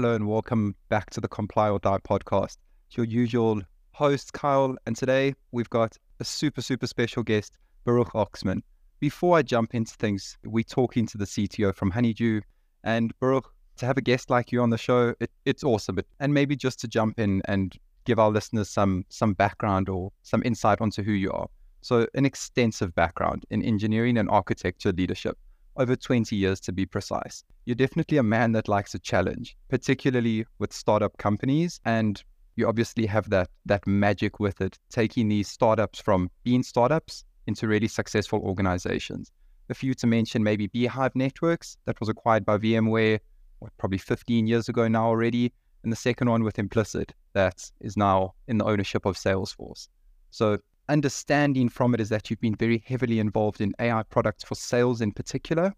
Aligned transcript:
hello 0.00 0.14
and 0.14 0.28
welcome 0.28 0.76
back 0.90 1.10
to 1.10 1.20
the 1.20 1.26
Comply 1.26 1.68
or 1.68 1.80
Die 1.80 1.98
podcast. 2.08 2.58
It's 2.86 2.96
your 2.96 3.04
usual 3.04 3.60
host, 3.90 4.32
Kyle, 4.32 4.76
and 4.86 4.96
today 4.96 5.34
we've 5.50 5.68
got 5.70 5.96
a 6.20 6.24
super, 6.24 6.62
super 6.62 6.86
special 6.86 7.24
guest, 7.24 7.58
Baruch 7.84 8.12
Oxman. 8.12 8.62
Before 9.00 9.36
I 9.36 9.42
jump 9.42 9.74
into 9.74 9.92
things, 9.96 10.38
we're 10.44 10.62
talking 10.62 11.04
to 11.08 11.18
the 11.18 11.24
CTO 11.24 11.74
from 11.74 11.90
Honeydew, 11.90 12.42
and 12.84 13.12
Baruch, 13.18 13.52
to 13.78 13.86
have 13.86 13.96
a 13.96 14.00
guest 14.00 14.30
like 14.30 14.52
you 14.52 14.62
on 14.62 14.70
the 14.70 14.78
show, 14.78 15.16
it, 15.18 15.32
it's 15.44 15.64
awesome. 15.64 15.98
And 16.20 16.32
maybe 16.32 16.54
just 16.54 16.78
to 16.78 16.86
jump 16.86 17.18
in 17.18 17.42
and 17.46 17.74
give 18.04 18.20
our 18.20 18.30
listeners 18.30 18.70
some 18.70 19.04
some 19.08 19.34
background 19.34 19.88
or 19.88 20.12
some 20.22 20.44
insight 20.44 20.80
onto 20.80 21.02
who 21.02 21.10
you 21.10 21.32
are. 21.32 21.48
So, 21.80 22.06
an 22.14 22.24
extensive 22.24 22.94
background 22.94 23.46
in 23.50 23.64
engineering 23.64 24.16
and 24.16 24.30
architecture 24.30 24.92
leadership 24.92 25.36
over 25.78 25.96
20 25.96 26.36
years 26.36 26.60
to 26.60 26.72
be 26.72 26.84
precise. 26.84 27.42
You're 27.64 27.76
definitely 27.76 28.18
a 28.18 28.22
man 28.22 28.52
that 28.52 28.68
likes 28.68 28.94
a 28.94 28.98
challenge, 28.98 29.56
particularly 29.68 30.44
with 30.58 30.72
startup 30.72 31.16
companies. 31.18 31.80
And 31.84 32.22
you 32.56 32.68
obviously 32.68 33.06
have 33.06 33.30
that, 33.30 33.48
that 33.66 33.86
magic 33.86 34.40
with 34.40 34.60
it, 34.60 34.76
taking 34.90 35.28
these 35.28 35.48
startups 35.48 36.00
from 36.00 36.30
being 36.42 36.62
startups 36.62 37.24
into 37.46 37.68
really 37.68 37.88
successful 37.88 38.40
organizations. 38.40 39.30
A 39.70 39.74
few 39.74 39.94
to 39.94 40.06
mention 40.06 40.42
maybe 40.42 40.66
Beehive 40.66 41.14
Networks, 41.14 41.76
that 41.84 42.00
was 42.00 42.08
acquired 42.08 42.44
by 42.44 42.58
VMware, 42.58 43.20
what, 43.60 43.72
probably 43.78 43.98
15 43.98 44.46
years 44.46 44.68
ago 44.68 44.88
now 44.88 45.06
already. 45.06 45.52
And 45.84 45.92
the 45.92 45.96
second 45.96 46.28
one 46.28 46.42
with 46.42 46.58
Implicit, 46.58 47.14
that 47.34 47.70
is 47.80 47.96
now 47.96 48.34
in 48.48 48.58
the 48.58 48.64
ownership 48.64 49.06
of 49.06 49.16
Salesforce. 49.16 49.88
So 50.30 50.58
understanding 50.88 51.68
from 51.68 51.94
it 51.94 52.00
is 52.00 52.08
that 52.08 52.30
you've 52.30 52.40
been 52.40 52.54
very 52.54 52.82
heavily 52.86 53.18
involved 53.18 53.60
in 53.60 53.74
AI 53.78 54.02
products 54.04 54.44
for 54.44 54.54
sales 54.54 55.00
in 55.00 55.12
particular. 55.12 55.74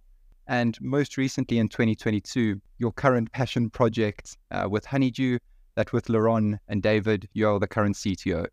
And 0.46 0.80
most 0.80 1.16
recently 1.16 1.59
in 1.59 1.69
2022, 1.69 2.61
your 2.78 2.92
current 2.92 3.31
passion 3.33 3.70
project 3.70 4.36
uh, 4.50 4.69
with 4.69 4.84
Honeydew, 4.84 5.38
that 5.77 5.92
with 5.92 6.06
Laron 6.06 6.58
and 6.69 6.83
David, 6.83 7.28
you're 7.34 7.61
the 7.61 7.69
current 7.69 7.97
CTO. 7.97 8.47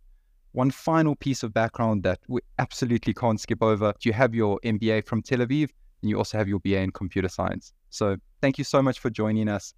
One 0.52 0.72
final 0.72 1.16
piece 1.16 1.44
of 1.44 1.54
background 1.54 2.04
that 2.04 2.20
we 2.28 2.42
absolutely 2.60 3.14
can't 3.14 3.40
skip 3.40 3.62
over 3.62 3.94
you 4.02 4.14
have 4.14 4.34
your 4.34 4.60
MBA 4.64 5.06
from 5.06 5.22
Tel 5.22 5.40
Aviv, 5.40 5.70
and 6.02 6.10
you 6.10 6.18
also 6.18 6.38
have 6.38 6.48
your 6.48 6.60
BA 6.60 6.78
in 6.78 6.92
computer 6.92 7.30
science. 7.30 7.74
So 7.90 8.18
thank 8.42 8.58
you 8.58 8.64
so 8.64 8.82
much 8.82 9.00
for 9.00 9.10
joining 9.10 9.50
us. 9.50 9.74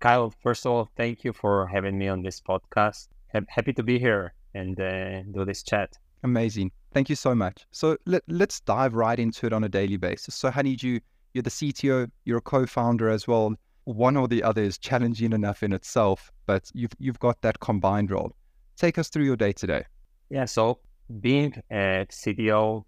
Kyle, 0.00 0.32
first 0.42 0.66
of 0.66 0.72
all, 0.72 0.88
thank 0.96 1.24
you 1.24 1.32
for 1.32 1.66
having 1.66 1.98
me 1.98 2.08
on 2.08 2.22
this 2.22 2.40
podcast. 2.40 3.08
Happy 3.48 3.72
to 3.72 3.82
be 3.82 3.98
here 3.98 4.34
and 4.54 4.80
uh, 4.80 5.22
do 5.22 5.44
this 5.44 5.62
chat. 5.62 5.96
Amazing. 6.26 6.72
Thank 6.92 7.08
you 7.08 7.14
so 7.14 7.36
much. 7.36 7.66
So 7.70 7.96
let, 8.04 8.24
let's 8.26 8.58
dive 8.60 8.94
right 8.94 9.16
into 9.16 9.46
it 9.46 9.52
on 9.52 9.62
a 9.62 9.68
daily 9.68 9.96
basis. 9.96 10.34
So, 10.34 10.48
how 10.50 10.56
Honeydew, 10.56 10.98
you're 11.34 11.42
the 11.42 11.50
CTO, 11.50 12.10
you're 12.24 12.38
a 12.38 12.40
co 12.40 12.66
founder 12.66 13.08
as 13.08 13.28
well. 13.28 13.54
One 13.84 14.16
or 14.16 14.26
the 14.26 14.42
other 14.42 14.64
is 14.64 14.76
challenging 14.76 15.32
enough 15.32 15.62
in 15.62 15.72
itself, 15.72 16.32
but 16.46 16.68
you've, 16.74 16.90
you've 16.98 17.20
got 17.20 17.40
that 17.42 17.60
combined 17.60 18.10
role. 18.10 18.32
Take 18.76 18.98
us 18.98 19.08
through 19.08 19.22
your 19.24 19.36
day 19.36 19.52
today. 19.52 19.84
Yeah. 20.28 20.46
So, 20.46 20.80
being 21.20 21.54
a 21.70 22.06
CTO, 22.10 22.82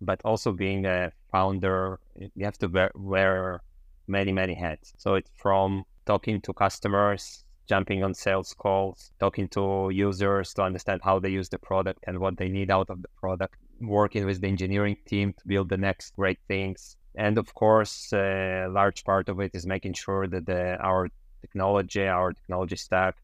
but 0.00 0.20
also 0.24 0.52
being 0.52 0.86
a 0.86 1.10
founder, 1.32 1.98
you 2.14 2.44
have 2.44 2.58
to 2.58 2.68
wear, 2.68 2.92
wear 2.94 3.62
many, 4.06 4.30
many 4.30 4.54
hats. 4.54 4.92
So, 4.96 5.14
it's 5.14 5.30
from 5.34 5.82
talking 6.04 6.40
to 6.42 6.52
customers, 6.52 7.42
jumping 7.66 8.02
on 8.02 8.14
sales 8.14 8.54
calls, 8.54 9.12
talking 9.18 9.48
to 9.48 9.90
users 9.92 10.54
to 10.54 10.62
understand 10.62 11.00
how 11.04 11.18
they 11.18 11.28
use 11.28 11.48
the 11.48 11.58
product 11.58 12.04
and 12.06 12.18
what 12.18 12.36
they 12.36 12.48
need 12.48 12.70
out 12.70 12.90
of 12.90 13.02
the 13.02 13.08
product, 13.20 13.56
working 13.80 14.24
with 14.24 14.40
the 14.40 14.48
engineering 14.48 14.96
team 15.06 15.32
to 15.32 15.46
build 15.46 15.68
the 15.68 15.76
next 15.76 16.14
great 16.16 16.38
things. 16.48 16.96
And 17.16 17.38
of 17.38 17.52
course, 17.54 18.12
a 18.12 18.66
large 18.68 19.04
part 19.04 19.28
of 19.28 19.40
it 19.40 19.52
is 19.54 19.66
making 19.66 19.94
sure 19.94 20.26
that 20.26 20.46
the, 20.46 20.76
our 20.76 21.08
technology, 21.40 22.06
our 22.06 22.32
technology 22.32 22.76
stack 22.76 23.16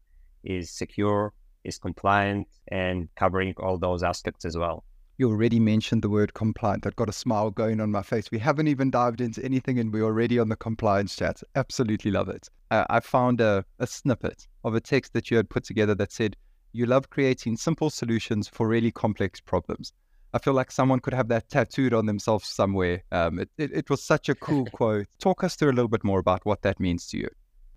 is 0.43 0.71
secure, 0.71 1.33
is 1.63 1.77
compliant, 1.77 2.47
and 2.67 3.07
covering 3.15 3.53
all 3.57 3.77
those 3.77 4.03
aspects 4.03 4.45
as 4.45 4.57
well 4.57 4.83
you 5.17 5.29
already 5.29 5.59
mentioned 5.59 6.01
the 6.01 6.09
word 6.09 6.33
compliant. 6.33 6.83
That 6.83 6.95
got 6.95 7.09
a 7.09 7.13
smile 7.13 7.51
going 7.51 7.79
on 7.79 7.91
my 7.91 8.01
face. 8.01 8.31
We 8.31 8.39
haven't 8.39 8.67
even 8.67 8.89
dived 8.89 9.21
into 9.21 9.43
anything 9.43 9.79
and 9.79 9.93
we're 9.93 10.03
already 10.03 10.39
on 10.39 10.49
the 10.49 10.55
compliance 10.55 11.15
chat. 11.15 11.41
Absolutely 11.55 12.11
love 12.11 12.29
it. 12.29 12.49
Uh, 12.71 12.85
I 12.89 12.99
found 12.99 13.39
a, 13.39 13.63
a 13.79 13.85
snippet 13.85 14.47
of 14.63 14.73
a 14.73 14.81
text 14.81 15.13
that 15.13 15.29
you 15.29 15.37
had 15.37 15.49
put 15.49 15.63
together 15.63 15.93
that 15.95 16.11
said, 16.11 16.35
You 16.71 16.87
love 16.87 17.09
creating 17.09 17.57
simple 17.57 17.89
solutions 17.89 18.47
for 18.47 18.67
really 18.67 18.91
complex 18.91 19.39
problems. 19.39 19.93
I 20.33 20.39
feel 20.39 20.53
like 20.53 20.71
someone 20.71 20.99
could 20.99 21.13
have 21.13 21.27
that 21.27 21.47
tattooed 21.47 21.93
on 21.93 22.07
themselves 22.07 22.47
somewhere. 22.47 23.03
Um, 23.11 23.37
it, 23.37 23.49
it, 23.59 23.71
it 23.71 23.89
was 23.91 24.01
such 24.01 24.29
a 24.29 24.35
cool 24.35 24.65
quote. 24.73 25.05
Talk 25.19 25.43
us 25.43 25.55
through 25.55 25.69
a 25.69 25.77
little 25.77 25.89
bit 25.89 26.03
more 26.03 26.19
about 26.19 26.43
what 26.43 26.63
that 26.63 26.79
means 26.79 27.05
to 27.07 27.17
you. 27.17 27.29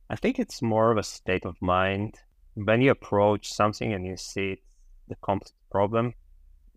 I 0.09 0.17
think 0.17 0.39
it's 0.39 0.63
more 0.63 0.91
of 0.91 0.97
a 0.97 1.03
state 1.03 1.45
of 1.45 1.61
mind. 1.61 2.15
When 2.55 2.81
you 2.81 2.93
approach 2.93 3.53
something 3.53 3.93
and 3.93 4.07
you 4.07 4.17
see 4.17 4.63
the 5.09 5.17
complex 5.17 5.53
problem, 5.71 6.15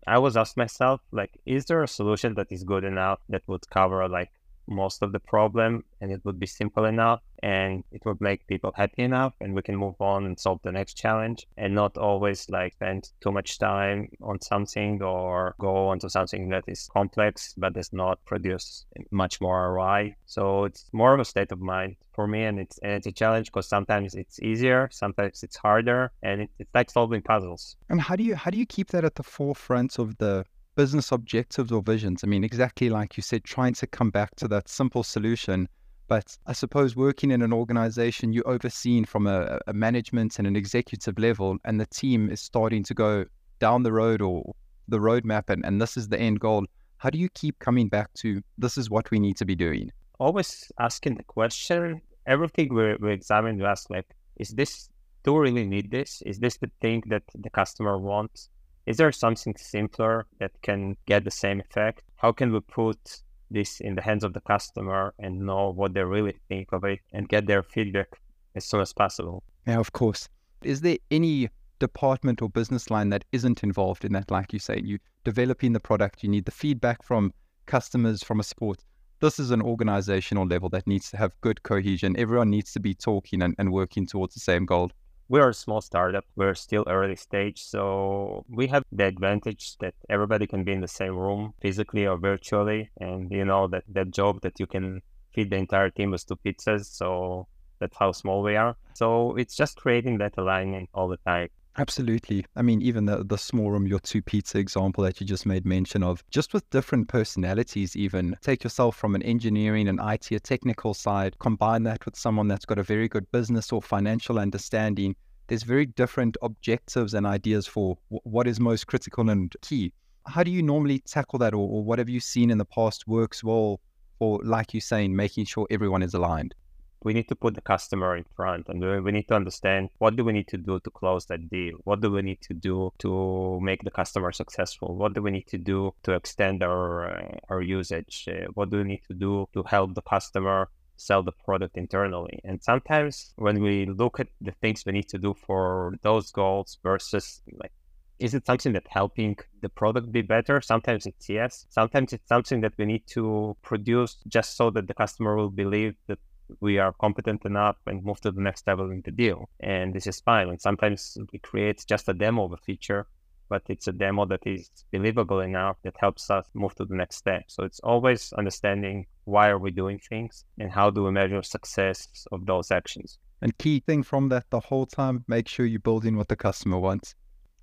I 0.06 0.18
was 0.18 0.36
asked 0.36 0.56
myself, 0.56 1.00
like, 1.12 1.38
is 1.46 1.66
there 1.66 1.82
a 1.82 1.88
solution 1.88 2.34
that 2.34 2.50
is 2.50 2.64
good 2.64 2.84
enough 2.84 3.20
that 3.28 3.42
would 3.46 3.68
cover 3.70 4.08
like 4.08 4.30
most 4.70 5.02
of 5.02 5.12
the 5.12 5.20
problem 5.20 5.84
and 6.00 6.10
it 6.12 6.20
would 6.24 6.38
be 6.38 6.46
simple 6.46 6.84
enough 6.84 7.20
and 7.42 7.84
it 7.90 8.02
would 8.04 8.20
make 8.20 8.46
people 8.46 8.72
happy 8.74 9.02
enough 9.02 9.32
and 9.40 9.54
we 9.54 9.62
can 9.62 9.76
move 9.76 10.00
on 10.00 10.26
and 10.26 10.38
solve 10.38 10.60
the 10.62 10.72
next 10.72 10.94
challenge 10.94 11.46
and 11.56 11.74
not 11.74 11.96
always 11.98 12.48
like 12.48 12.72
spend 12.74 13.10
too 13.20 13.32
much 13.32 13.58
time 13.58 14.08
on 14.22 14.40
something 14.40 15.02
or 15.02 15.54
go 15.58 15.88
onto 15.88 16.08
something 16.08 16.48
that 16.48 16.64
is 16.66 16.88
complex 16.92 17.54
but 17.56 17.72
does 17.72 17.92
not 17.92 18.24
produce 18.24 18.84
much 19.10 19.40
more 19.40 19.72
ROI. 19.72 20.14
So 20.26 20.64
it's 20.64 20.88
more 20.92 21.14
of 21.14 21.20
a 21.20 21.24
state 21.24 21.52
of 21.52 21.60
mind 21.60 21.96
for 22.12 22.26
me 22.26 22.44
and 22.44 22.58
it's 22.58 22.78
and 22.78 22.92
it's 22.92 23.06
a 23.06 23.12
challenge 23.12 23.46
because 23.46 23.68
sometimes 23.68 24.14
it's 24.14 24.40
easier, 24.40 24.88
sometimes 24.92 25.42
it's 25.42 25.56
harder 25.56 26.12
and 26.22 26.42
it, 26.42 26.50
it's 26.58 26.74
like 26.74 26.90
solving 26.90 27.22
puzzles. 27.22 27.76
And 27.88 28.00
how 28.00 28.16
do 28.16 28.24
you 28.24 28.34
how 28.36 28.50
do 28.50 28.58
you 28.58 28.66
keep 28.66 28.88
that 28.88 29.04
at 29.04 29.14
the 29.14 29.22
forefront 29.22 29.98
of 29.98 30.18
the 30.18 30.44
business 30.80 31.12
objectives 31.12 31.70
or 31.70 31.82
visions. 31.82 32.24
I 32.24 32.26
mean, 32.26 32.42
exactly 32.42 32.88
like 32.88 33.14
you 33.18 33.22
said, 33.22 33.44
trying 33.44 33.74
to 33.74 33.86
come 33.86 34.10
back 34.10 34.34
to 34.36 34.48
that 34.48 34.66
simple 34.66 35.02
solution. 35.02 35.68
But 36.08 36.38
I 36.46 36.54
suppose 36.54 36.96
working 36.96 37.30
in 37.32 37.42
an 37.42 37.52
organization, 37.52 38.32
you're 38.32 38.48
overseen 38.48 39.04
from 39.04 39.26
a, 39.26 39.60
a 39.66 39.74
management 39.74 40.38
and 40.38 40.46
an 40.46 40.56
executive 40.56 41.18
level, 41.18 41.58
and 41.66 41.78
the 41.78 41.84
team 41.84 42.30
is 42.30 42.40
starting 42.40 42.82
to 42.84 42.94
go 42.94 43.26
down 43.58 43.82
the 43.82 43.92
road 43.92 44.22
or 44.22 44.54
the 44.88 44.96
roadmap, 44.96 45.50
and, 45.50 45.66
and 45.66 45.82
this 45.82 45.98
is 45.98 46.08
the 46.08 46.18
end 46.18 46.40
goal. 46.40 46.64
How 46.96 47.10
do 47.10 47.18
you 47.18 47.28
keep 47.34 47.58
coming 47.58 47.88
back 47.88 48.08
to 48.22 48.40
this 48.56 48.78
is 48.78 48.88
what 48.88 49.10
we 49.10 49.18
need 49.20 49.36
to 49.36 49.44
be 49.44 49.54
doing? 49.54 49.92
Always 50.18 50.72
asking 50.78 51.16
the 51.16 51.24
question. 51.24 52.00
Everything 52.26 52.72
we, 52.72 52.96
we 53.02 53.12
examine, 53.12 53.58
we 53.58 53.66
ask, 53.66 53.90
like, 53.90 54.08
is 54.36 54.48
this, 54.48 54.88
do 55.24 55.34
we 55.34 55.40
really 55.40 55.66
need 55.66 55.90
this? 55.90 56.22
Is 56.24 56.38
this 56.38 56.56
the 56.56 56.70
thing 56.80 57.02
that 57.08 57.24
the 57.34 57.50
customer 57.50 57.98
wants? 57.98 58.48
Is 58.86 58.96
there 58.96 59.12
something 59.12 59.54
simpler 59.56 60.26
that 60.38 60.52
can 60.62 60.96
get 61.06 61.24
the 61.24 61.30
same 61.30 61.60
effect? 61.60 62.02
How 62.16 62.32
can 62.32 62.52
we 62.52 62.60
put 62.60 63.22
this 63.50 63.80
in 63.80 63.94
the 63.94 64.02
hands 64.02 64.24
of 64.24 64.32
the 64.32 64.40
customer 64.40 65.14
and 65.18 65.40
know 65.40 65.70
what 65.70 65.92
they 65.94 66.02
really 66.02 66.36
think 66.48 66.72
of 66.72 66.84
it 66.84 67.00
and 67.12 67.28
get 67.28 67.46
their 67.46 67.62
feedback 67.62 68.08
as 68.54 68.64
soon 68.64 68.80
as 68.80 68.92
possible? 68.92 69.42
Yeah, 69.66 69.78
of 69.78 69.92
course. 69.92 70.28
Is 70.62 70.80
there 70.80 70.98
any 71.10 71.50
department 71.78 72.42
or 72.42 72.48
business 72.48 72.90
line 72.90 73.10
that 73.10 73.24
isn't 73.32 73.62
involved 73.62 74.04
in 74.04 74.12
that? 74.12 74.30
Like 74.30 74.52
you 74.52 74.58
say, 74.58 74.80
you 74.82 74.98
developing 75.24 75.72
the 75.72 75.80
product, 75.80 76.22
you 76.22 76.28
need 76.28 76.44
the 76.44 76.50
feedback 76.50 77.02
from 77.02 77.32
customers 77.66 78.22
from 78.22 78.40
a 78.40 78.44
sport. 78.44 78.84
This 79.20 79.38
is 79.38 79.50
an 79.50 79.60
organizational 79.60 80.46
level 80.46 80.70
that 80.70 80.86
needs 80.86 81.10
to 81.10 81.18
have 81.18 81.38
good 81.42 81.62
cohesion. 81.62 82.18
Everyone 82.18 82.48
needs 82.48 82.72
to 82.72 82.80
be 82.80 82.94
talking 82.94 83.42
and, 83.42 83.54
and 83.58 83.70
working 83.70 84.06
towards 84.06 84.34
the 84.34 84.40
same 84.40 84.64
goal 84.64 84.90
we're 85.30 85.48
a 85.48 85.54
small 85.54 85.80
startup. 85.80 86.24
We're 86.34 86.56
still 86.56 86.84
early 86.88 87.14
stage. 87.14 87.62
So 87.62 88.44
we 88.48 88.66
have 88.66 88.82
the 88.90 89.04
advantage 89.04 89.78
that 89.78 89.94
everybody 90.08 90.46
can 90.48 90.64
be 90.64 90.72
in 90.72 90.80
the 90.80 90.88
same 90.88 91.16
room 91.16 91.54
physically 91.62 92.04
or 92.04 92.18
virtually. 92.18 92.90
And 93.00 93.30
you 93.30 93.44
know 93.44 93.68
that 93.68 93.84
that 93.88 94.10
job 94.10 94.40
that 94.42 94.58
you 94.58 94.66
can 94.66 95.02
feed 95.32 95.50
the 95.50 95.56
entire 95.56 95.88
team 95.88 96.10
with 96.10 96.26
two 96.26 96.36
pizzas. 96.44 96.86
So 96.86 97.46
that's 97.78 97.96
how 97.96 98.10
small 98.10 98.42
we 98.42 98.56
are. 98.56 98.76
So 98.94 99.36
it's 99.36 99.54
just 99.54 99.76
creating 99.76 100.18
that 100.18 100.34
alignment 100.36 100.90
all 100.92 101.06
the 101.08 101.18
time. 101.18 101.48
Absolutely. 101.78 102.44
I 102.56 102.62
mean, 102.62 102.82
even 102.82 103.06
the, 103.06 103.24
the 103.24 103.38
small 103.38 103.70
room, 103.70 103.86
your 103.86 104.00
two 104.00 104.22
pizza 104.22 104.58
example 104.58 105.04
that 105.04 105.20
you 105.20 105.26
just 105.26 105.46
made 105.46 105.64
mention 105.64 106.02
of, 106.02 106.22
just 106.30 106.52
with 106.52 106.68
different 106.70 107.08
personalities, 107.08 107.96
even 107.96 108.36
take 108.42 108.64
yourself 108.64 108.96
from 108.96 109.14
an 109.14 109.22
engineering 109.22 109.88
and 109.88 110.00
IT, 110.02 110.32
a 110.32 110.40
technical 110.40 110.94
side, 110.94 111.38
combine 111.38 111.84
that 111.84 112.04
with 112.04 112.16
someone 112.16 112.48
that's 112.48 112.64
got 112.64 112.78
a 112.78 112.82
very 112.82 113.08
good 113.08 113.30
business 113.30 113.72
or 113.72 113.80
financial 113.80 114.38
understanding. 114.38 115.14
There's 115.46 115.62
very 115.62 115.86
different 115.86 116.36
objectives 116.42 117.14
and 117.14 117.26
ideas 117.26 117.66
for 117.66 117.96
w- 118.10 118.20
what 118.24 118.46
is 118.46 118.60
most 118.60 118.86
critical 118.86 119.30
and 119.30 119.54
key. 119.62 119.92
How 120.26 120.42
do 120.42 120.50
you 120.50 120.62
normally 120.62 121.00
tackle 121.00 121.38
that, 121.38 121.54
or, 121.54 121.68
or 121.68 121.84
what 121.84 121.98
have 121.98 122.08
you 122.08 122.20
seen 122.20 122.50
in 122.50 122.58
the 122.58 122.64
past 122.64 123.06
works 123.06 123.42
well 123.42 123.80
for, 124.18 124.40
like 124.44 124.74
you're 124.74 124.80
saying, 124.80 125.14
making 125.14 125.46
sure 125.46 125.66
everyone 125.70 126.02
is 126.02 126.14
aligned? 126.14 126.54
We 127.02 127.12
need 127.12 127.28
to 127.28 127.34
put 127.34 127.54
the 127.54 127.60
customer 127.60 128.16
in 128.16 128.24
front 128.36 128.68
and 128.68 128.80
we 129.04 129.12
need 129.12 129.28
to 129.28 129.34
understand 129.34 129.88
what 129.98 130.16
do 130.16 130.24
we 130.24 130.32
need 130.32 130.48
to 130.48 130.58
do 130.58 130.78
to 130.80 130.90
close 130.90 131.26
that 131.26 131.48
deal 131.48 131.76
what 131.84 132.00
do 132.00 132.10
we 132.10 132.22
need 132.22 132.40
to 132.42 132.54
do 132.54 132.92
to 132.98 133.58
make 133.60 133.82
the 133.84 133.90
customer 133.90 134.32
successful 134.32 134.96
what 134.96 135.14
do 135.14 135.22
we 135.22 135.30
need 135.30 135.46
to 135.46 135.58
do 135.58 135.92
to 136.02 136.12
extend 136.12 136.62
our 136.62 137.10
uh, 137.10 137.38
our 137.48 137.62
usage 137.62 138.28
uh, 138.30 138.46
what 138.54 138.70
do 138.70 138.78
we 138.78 138.84
need 138.84 139.02
to 139.06 139.14
do 139.14 139.46
to 139.52 139.62
help 139.64 139.94
the 139.94 140.02
customer 140.02 140.68
sell 141.00 141.22
the 141.22 141.32
product 141.32 141.76
internally. 141.76 142.38
And 142.44 142.62
sometimes 142.62 143.32
when 143.36 143.62
we 143.62 143.86
look 143.86 144.20
at 144.20 144.28
the 144.40 144.52
things 144.60 144.84
we 144.84 144.92
need 144.92 145.08
to 145.08 145.18
do 145.18 145.34
for 145.46 145.94
those 146.02 146.30
goals 146.30 146.78
versus 146.82 147.40
like 147.54 147.72
is 148.18 148.34
it 148.34 148.44
something 148.44 148.74
that 148.74 148.86
helping 148.86 149.34
the 149.62 149.70
product 149.70 150.12
be 150.12 150.20
better? 150.20 150.60
Sometimes 150.60 151.06
it's 151.06 151.26
yes. 151.26 151.64
Sometimes 151.70 152.12
it's 152.12 152.28
something 152.28 152.60
that 152.60 152.74
we 152.76 152.84
need 152.84 153.06
to 153.06 153.56
produce 153.62 154.18
just 154.28 154.58
so 154.58 154.68
that 154.72 154.86
the 154.88 154.92
customer 154.92 155.36
will 155.36 155.48
believe 155.48 155.94
that 156.06 156.18
we 156.60 156.78
are 156.78 156.92
competent 156.92 157.44
enough 157.44 157.76
and 157.86 158.04
move 158.04 158.20
to 158.22 158.30
the 158.30 158.40
next 158.40 158.66
level 158.66 158.90
in 158.90 159.02
the 159.04 159.10
deal. 159.10 159.48
And 159.60 159.94
this 159.94 160.06
is 160.06 160.20
fine. 160.20 160.48
And 160.48 160.60
sometimes 160.60 161.16
we 161.32 161.38
create 161.38 161.84
just 161.86 162.08
a 162.08 162.14
demo 162.14 162.44
of 162.44 162.52
a 162.52 162.56
feature, 162.58 163.06
but 163.48 163.62
it's 163.68 163.88
a 163.88 163.92
demo 163.92 164.26
that 164.26 164.46
is 164.46 164.70
believable 164.92 165.40
enough 165.40 165.76
that 165.82 165.94
helps 165.98 166.30
us 166.30 166.46
move 166.54 166.74
to 166.76 166.84
the 166.84 166.94
next 166.94 167.16
step. 167.16 167.44
So 167.48 167.64
it's 167.64 167.80
always 167.80 168.32
understanding 168.34 169.06
why 169.24 169.48
are 169.48 169.58
we 169.58 169.70
doing 169.70 169.98
things 169.98 170.44
and 170.58 170.70
how 170.70 170.90
do 170.90 171.04
we 171.04 171.10
measure 171.10 171.42
success 171.42 172.08
of 172.32 172.46
those 172.46 172.70
actions. 172.70 173.18
And 173.42 173.56
key 173.58 173.80
thing 173.80 174.02
from 174.02 174.28
that 174.28 174.44
the 174.50 174.60
whole 174.60 174.86
time, 174.86 175.24
make 175.26 175.48
sure 175.48 175.66
you 175.66 175.78
build 175.78 176.04
in 176.04 176.16
what 176.16 176.28
the 176.28 176.36
customer 176.36 176.78
wants. 176.78 177.14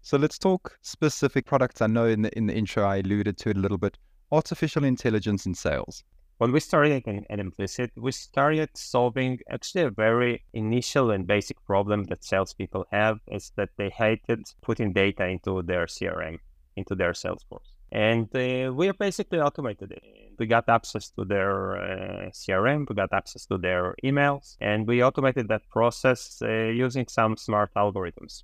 So 0.02 0.18
let's 0.18 0.38
talk 0.38 0.78
specific 0.82 1.46
products. 1.46 1.82
I 1.82 1.88
know 1.88 2.06
in 2.06 2.22
the 2.22 2.38
in 2.38 2.48
the 2.48 2.56
intro 2.56 2.84
I 2.86 2.98
alluded 2.98 3.38
to 3.40 3.50
it 3.50 3.58
a 3.58 3.60
little 3.60 3.78
bit. 3.78 3.98
Artificial 4.32 4.84
intelligence 4.84 5.46
in 5.46 5.54
sales 5.54 6.04
when 6.38 6.52
we 6.52 6.60
started 6.60 7.04
at 7.30 7.40
Implicit, 7.40 7.92
we 7.96 8.12
started 8.12 8.70
solving 8.76 9.40
actually 9.50 9.84
a 9.84 9.90
very 9.90 10.44
initial 10.54 11.12
and 11.12 11.26
basic 11.26 11.64
problem 11.66 12.04
that 12.06 12.24
salespeople 12.24 12.86
have 12.92 13.20
is 13.28 13.52
that 13.56 13.70
they 13.78 13.90
hated 13.90 14.46
putting 14.62 14.94
data 14.94 15.26
into 15.26 15.64
their 15.64 15.88
CRM, 15.88 16.38
into 16.76 16.94
their 16.96 17.14
Salesforce. 17.14 17.72
And 17.92 18.28
uh, 18.36 18.72
we 18.74 18.92
basically 18.92 19.40
automated 19.40 19.92
it. 19.94 20.04
We 20.38 20.46
got 20.46 20.70
access 20.70 21.10
to 21.12 21.26
their 21.26 21.78
uh, 21.78 22.30
CRM, 22.30 22.88
we 22.88 22.96
got 22.96 23.14
access 23.14 23.46
to 23.48 23.58
their 23.58 23.96
emails, 24.04 24.58
and 24.62 24.86
we 24.86 25.04
automated 25.04 25.48
that 25.48 25.68
process 25.70 26.40
uh, 26.44 26.48
using 26.48 27.08
some 27.08 27.38
smart 27.38 27.72
algorithms. 27.76 28.44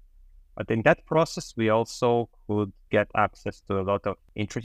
But 0.56 0.70
in 0.70 0.82
that 0.84 1.06
process, 1.06 1.54
we 1.58 1.70
also 1.70 2.30
could 2.48 2.72
get 2.92 3.08
access 3.16 3.62
to 3.62 3.80
a 3.80 3.82
lot 3.82 4.06
of 4.06 4.18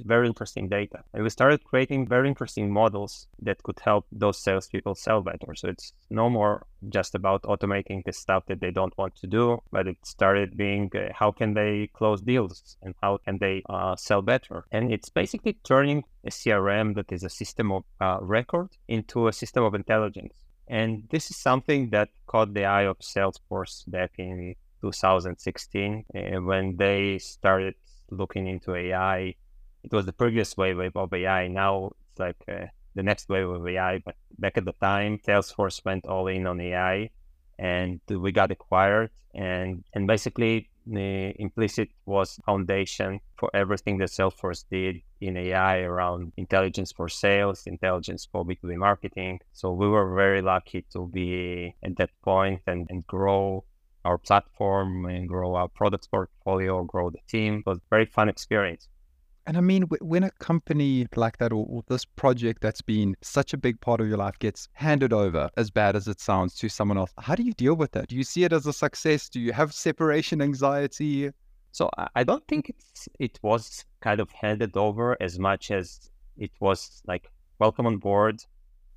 very 0.04 0.26
interesting 0.26 0.68
data. 0.68 1.02
And 1.14 1.22
we 1.22 1.30
started 1.30 1.64
creating 1.64 2.08
very 2.08 2.28
interesting 2.28 2.70
models 2.70 3.26
that 3.40 3.62
could 3.62 3.80
help 3.80 4.04
those 4.12 4.38
salespeople 4.38 4.94
sell 4.94 5.22
better. 5.22 5.54
So 5.54 5.68
it's 5.68 5.92
no 6.10 6.28
more 6.28 6.66
just 6.88 7.14
about 7.14 7.42
automating 7.42 8.04
the 8.04 8.12
stuff 8.12 8.44
that 8.46 8.60
they 8.60 8.70
don't 8.70 8.96
want 8.98 9.16
to 9.16 9.26
do, 9.26 9.58
but 9.70 9.86
it 9.86 9.96
started 10.04 10.56
being 10.56 10.90
uh, 10.94 11.12
how 11.14 11.30
can 11.32 11.54
they 11.54 11.88
close 11.94 12.20
deals 12.20 12.76
and 12.82 12.94
how 13.02 13.18
can 13.24 13.38
they 13.38 13.62
uh, 13.70 13.96
sell 13.96 14.22
better. 14.22 14.64
And 14.70 14.92
it's 14.92 15.08
basically 15.08 15.54
turning 15.64 16.04
a 16.24 16.30
CRM 16.30 16.94
that 16.96 17.10
is 17.10 17.24
a 17.24 17.30
system 17.30 17.72
of 17.72 17.84
uh, 18.00 18.18
record 18.20 18.68
into 18.88 19.28
a 19.28 19.32
system 19.32 19.64
of 19.64 19.74
intelligence. 19.74 20.34
And 20.68 21.08
this 21.10 21.30
is 21.30 21.36
something 21.38 21.90
that 21.90 22.10
caught 22.26 22.52
the 22.52 22.66
eye 22.66 22.82
of 22.82 22.98
Salesforce 22.98 23.90
back 23.90 24.12
in 24.18 24.54
2016 24.80 26.04
uh, 26.14 26.20
when 26.40 26.76
they 26.76 27.18
started 27.18 27.74
looking 28.10 28.46
into 28.46 28.74
AI. 28.74 29.34
It 29.82 29.92
was 29.92 30.06
the 30.06 30.12
previous 30.12 30.56
wave 30.56 30.78
of 30.96 31.12
AI. 31.12 31.48
Now 31.48 31.92
it's 32.10 32.18
like 32.18 32.36
uh, 32.48 32.66
the 32.94 33.02
next 33.02 33.28
wave 33.28 33.48
of 33.48 33.66
AI. 33.66 33.98
But 34.04 34.16
back 34.38 34.56
at 34.56 34.64
the 34.64 34.72
time, 34.72 35.18
Salesforce 35.26 35.84
went 35.84 36.06
all 36.06 36.26
in 36.26 36.46
on 36.46 36.60
AI, 36.60 37.10
and 37.58 38.00
we 38.08 38.32
got 38.32 38.50
acquired. 38.50 39.10
And 39.34 39.84
and 39.94 40.06
basically, 40.06 40.68
the 40.86 41.34
implicit 41.38 41.90
was 42.06 42.40
foundation 42.46 43.20
for 43.36 43.50
everything 43.54 43.98
that 43.98 44.08
Salesforce 44.08 44.64
did 44.70 45.02
in 45.20 45.36
AI 45.36 45.80
around 45.80 46.32
intelligence 46.36 46.92
for 46.92 47.08
sales, 47.08 47.66
intelligence 47.66 48.26
for 48.30 48.44
B2B 48.44 48.76
marketing. 48.76 49.40
So 49.52 49.72
we 49.72 49.88
were 49.88 50.14
very 50.14 50.40
lucky 50.40 50.86
to 50.92 51.06
be 51.06 51.74
at 51.82 51.96
that 51.96 52.10
point 52.22 52.62
and, 52.66 52.86
and 52.88 53.06
grow 53.06 53.64
our 54.04 54.18
platform 54.18 55.06
and 55.06 55.28
grow 55.28 55.54
our 55.54 55.68
product 55.68 56.10
portfolio, 56.10 56.84
grow 56.84 57.10
the 57.10 57.18
team. 57.28 57.58
It 57.58 57.66
was 57.66 57.78
a 57.78 57.82
very 57.90 58.06
fun 58.06 58.28
experience. 58.28 58.88
And 59.46 59.56
I 59.56 59.60
mean, 59.62 59.84
when 60.02 60.24
a 60.24 60.30
company 60.30 61.06
like 61.16 61.38
that 61.38 61.52
or, 61.52 61.64
or, 61.70 61.82
this 61.88 62.04
project 62.04 62.60
that's 62.60 62.82
been 62.82 63.16
such 63.22 63.54
a 63.54 63.56
big 63.56 63.80
part 63.80 63.98
of 63.98 64.06
your 64.06 64.18
life 64.18 64.38
gets 64.38 64.68
handed 64.74 65.10
over, 65.14 65.48
as 65.56 65.70
bad 65.70 65.96
as 65.96 66.06
it 66.06 66.20
sounds, 66.20 66.54
to 66.56 66.68
someone 66.68 66.98
else, 66.98 67.14
how 67.16 67.34
do 67.34 67.42
you 67.42 67.54
deal 67.54 67.74
with 67.74 67.92
that? 67.92 68.08
Do 68.08 68.16
you 68.16 68.24
see 68.24 68.44
it 68.44 68.52
as 68.52 68.66
a 68.66 68.74
success? 68.74 69.30
Do 69.30 69.40
you 69.40 69.54
have 69.54 69.72
separation 69.72 70.42
anxiety? 70.42 71.30
So 71.72 71.88
I 72.14 72.24
don't 72.24 72.46
think 72.46 72.68
it's, 72.68 73.08
it 73.18 73.38
was 73.40 73.86
kind 74.00 74.20
of 74.20 74.30
handed 74.32 74.76
over 74.76 75.16
as 75.18 75.38
much 75.38 75.70
as 75.70 76.10
it 76.36 76.50
was 76.60 77.02
like, 77.06 77.30
welcome 77.58 77.86
on 77.86 77.96
board 77.96 78.44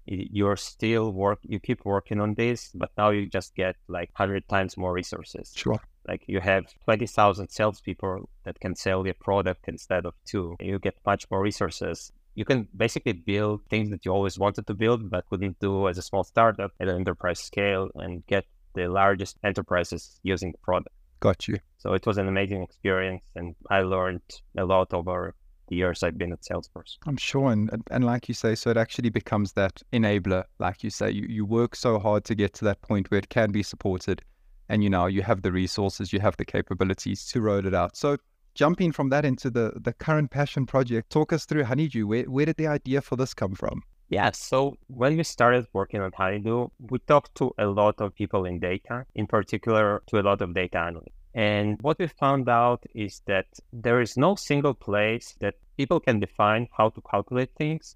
you're 0.05 0.57
still 0.57 1.11
work 1.11 1.39
you 1.43 1.59
keep 1.59 1.85
working 1.85 2.19
on 2.19 2.33
this 2.33 2.71
but 2.73 2.89
now 2.97 3.09
you 3.09 3.27
just 3.27 3.55
get 3.55 3.75
like 3.87 4.09
100 4.17 4.47
times 4.47 4.77
more 4.77 4.93
resources. 4.93 5.51
Sure. 5.55 5.79
Like 6.07 6.23
you 6.27 6.39
have 6.39 6.65
20,000 6.85 7.49
salespeople 7.49 8.29
that 8.43 8.59
can 8.59 8.75
sell 8.75 9.05
your 9.05 9.13
product 9.13 9.65
instead 9.67 10.05
of 10.05 10.13
two. 10.25 10.55
You 10.59 10.79
get 10.79 10.95
much 11.05 11.29
more 11.29 11.41
resources. 11.41 12.11
You 12.33 12.45
can 12.45 12.67
basically 12.75 13.13
build 13.13 13.61
things 13.69 13.89
that 13.91 14.05
you 14.05 14.11
always 14.11 14.39
wanted 14.39 14.65
to 14.67 14.73
build 14.73 15.09
but 15.09 15.27
couldn't 15.29 15.59
do 15.59 15.87
as 15.87 15.97
a 15.97 16.01
small 16.01 16.23
startup 16.23 16.71
at 16.79 16.87
an 16.87 16.95
enterprise 16.95 17.39
scale 17.39 17.89
and 17.95 18.25
get 18.25 18.45
the 18.73 18.87
largest 18.87 19.37
enterprises 19.43 20.19
using 20.23 20.51
the 20.53 20.57
product. 20.59 20.95
Got 21.19 21.47
you. 21.47 21.59
So 21.77 21.93
it 21.93 22.05
was 22.07 22.17
an 22.17 22.27
amazing 22.27 22.63
experience 22.63 23.23
and 23.35 23.55
i 23.69 23.81
learned 23.81 24.21
a 24.57 24.65
lot 24.65 24.93
over 24.93 25.35
years 25.75 26.03
I've 26.03 26.17
been 26.17 26.31
at 26.31 26.41
Salesforce. 26.41 26.97
I'm 27.05 27.17
sure. 27.17 27.51
And, 27.51 27.69
and 27.89 28.03
like 28.03 28.27
you 28.27 28.33
say, 28.33 28.55
so 28.55 28.69
it 28.69 28.77
actually 28.77 29.09
becomes 29.09 29.53
that 29.53 29.81
enabler. 29.93 30.43
Like 30.59 30.83
you 30.83 30.89
say, 30.89 31.11
you, 31.11 31.25
you 31.27 31.45
work 31.45 31.75
so 31.75 31.99
hard 31.99 32.25
to 32.25 32.35
get 32.35 32.53
to 32.55 32.65
that 32.65 32.81
point 32.81 33.09
where 33.09 33.19
it 33.19 33.29
can 33.29 33.51
be 33.51 33.63
supported. 33.63 34.21
And 34.69 34.83
you 34.83 34.89
know, 34.89 35.07
you 35.07 35.21
have 35.21 35.41
the 35.41 35.51
resources, 35.51 36.13
you 36.13 36.19
have 36.19 36.37
the 36.37 36.45
capabilities 36.45 37.25
to 37.27 37.41
roll 37.41 37.65
it 37.65 37.73
out. 37.73 37.97
So 37.97 38.17
jumping 38.55 38.91
from 38.91 39.09
that 39.09 39.25
into 39.25 39.49
the, 39.49 39.73
the 39.75 39.93
current 39.93 40.31
passion 40.31 40.65
project, 40.65 41.09
talk 41.09 41.33
us 41.33 41.45
through 41.45 41.63
Honeydew. 41.63 42.07
Where, 42.07 42.23
where 42.23 42.45
did 42.45 42.57
the 42.57 42.67
idea 42.67 43.01
for 43.01 43.15
this 43.15 43.33
come 43.33 43.55
from? 43.55 43.83
Yeah, 44.09 44.31
so 44.31 44.75
when 44.87 45.15
we 45.15 45.23
started 45.23 45.67
working 45.71 46.01
on 46.01 46.11
Honeydew, 46.13 46.67
we 46.89 46.99
talked 46.99 47.33
to 47.35 47.53
a 47.57 47.65
lot 47.65 48.01
of 48.01 48.13
people 48.13 48.43
in 48.43 48.59
data, 48.59 49.05
in 49.15 49.25
particular 49.25 50.03
to 50.07 50.19
a 50.19 50.23
lot 50.23 50.41
of 50.41 50.53
data 50.53 50.79
analysts. 50.79 51.20
And 51.33 51.77
what 51.81 51.99
we 51.99 52.07
found 52.07 52.49
out 52.49 52.83
is 52.93 53.21
that 53.27 53.47
there 53.71 54.01
is 54.01 54.17
no 54.17 54.35
single 54.35 54.73
place 54.73 55.35
that 55.39 55.55
people 55.77 55.99
can 55.99 56.19
define 56.19 56.67
how 56.77 56.89
to 56.89 57.01
calculate 57.09 57.51
things 57.55 57.95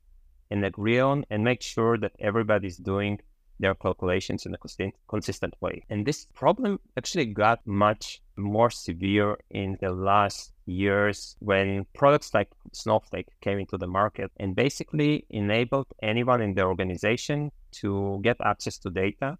and 0.49 0.63
agree 0.63 0.99
on 0.99 1.25
and 1.29 1.43
make 1.43 1.61
sure 1.61 1.97
that 1.97 2.13
everybody's 2.19 2.77
doing 2.77 3.19
their 3.59 3.75
calculations 3.75 4.45
in 4.45 4.53
a 4.53 4.57
consistent, 4.57 4.95
consistent 5.07 5.53
way. 5.61 5.83
And 5.89 6.05
this 6.05 6.25
problem 6.33 6.79
actually 6.97 7.27
got 7.27 7.65
much 7.65 8.21
more 8.35 8.69
severe 8.69 9.37
in 9.49 9.77
the 9.79 9.91
last 9.91 10.51
years 10.65 11.35
when 11.39 11.85
products 11.93 12.33
like 12.33 12.49
Snowflake 12.73 13.29
came 13.41 13.59
into 13.59 13.77
the 13.77 13.87
market 13.87 14.31
and 14.37 14.55
basically 14.55 15.25
enabled 15.29 15.87
anyone 16.01 16.41
in 16.41 16.53
the 16.53 16.63
organization 16.63 17.51
to 17.73 18.19
get 18.23 18.37
access 18.43 18.77
to 18.79 18.89
data, 18.89 19.37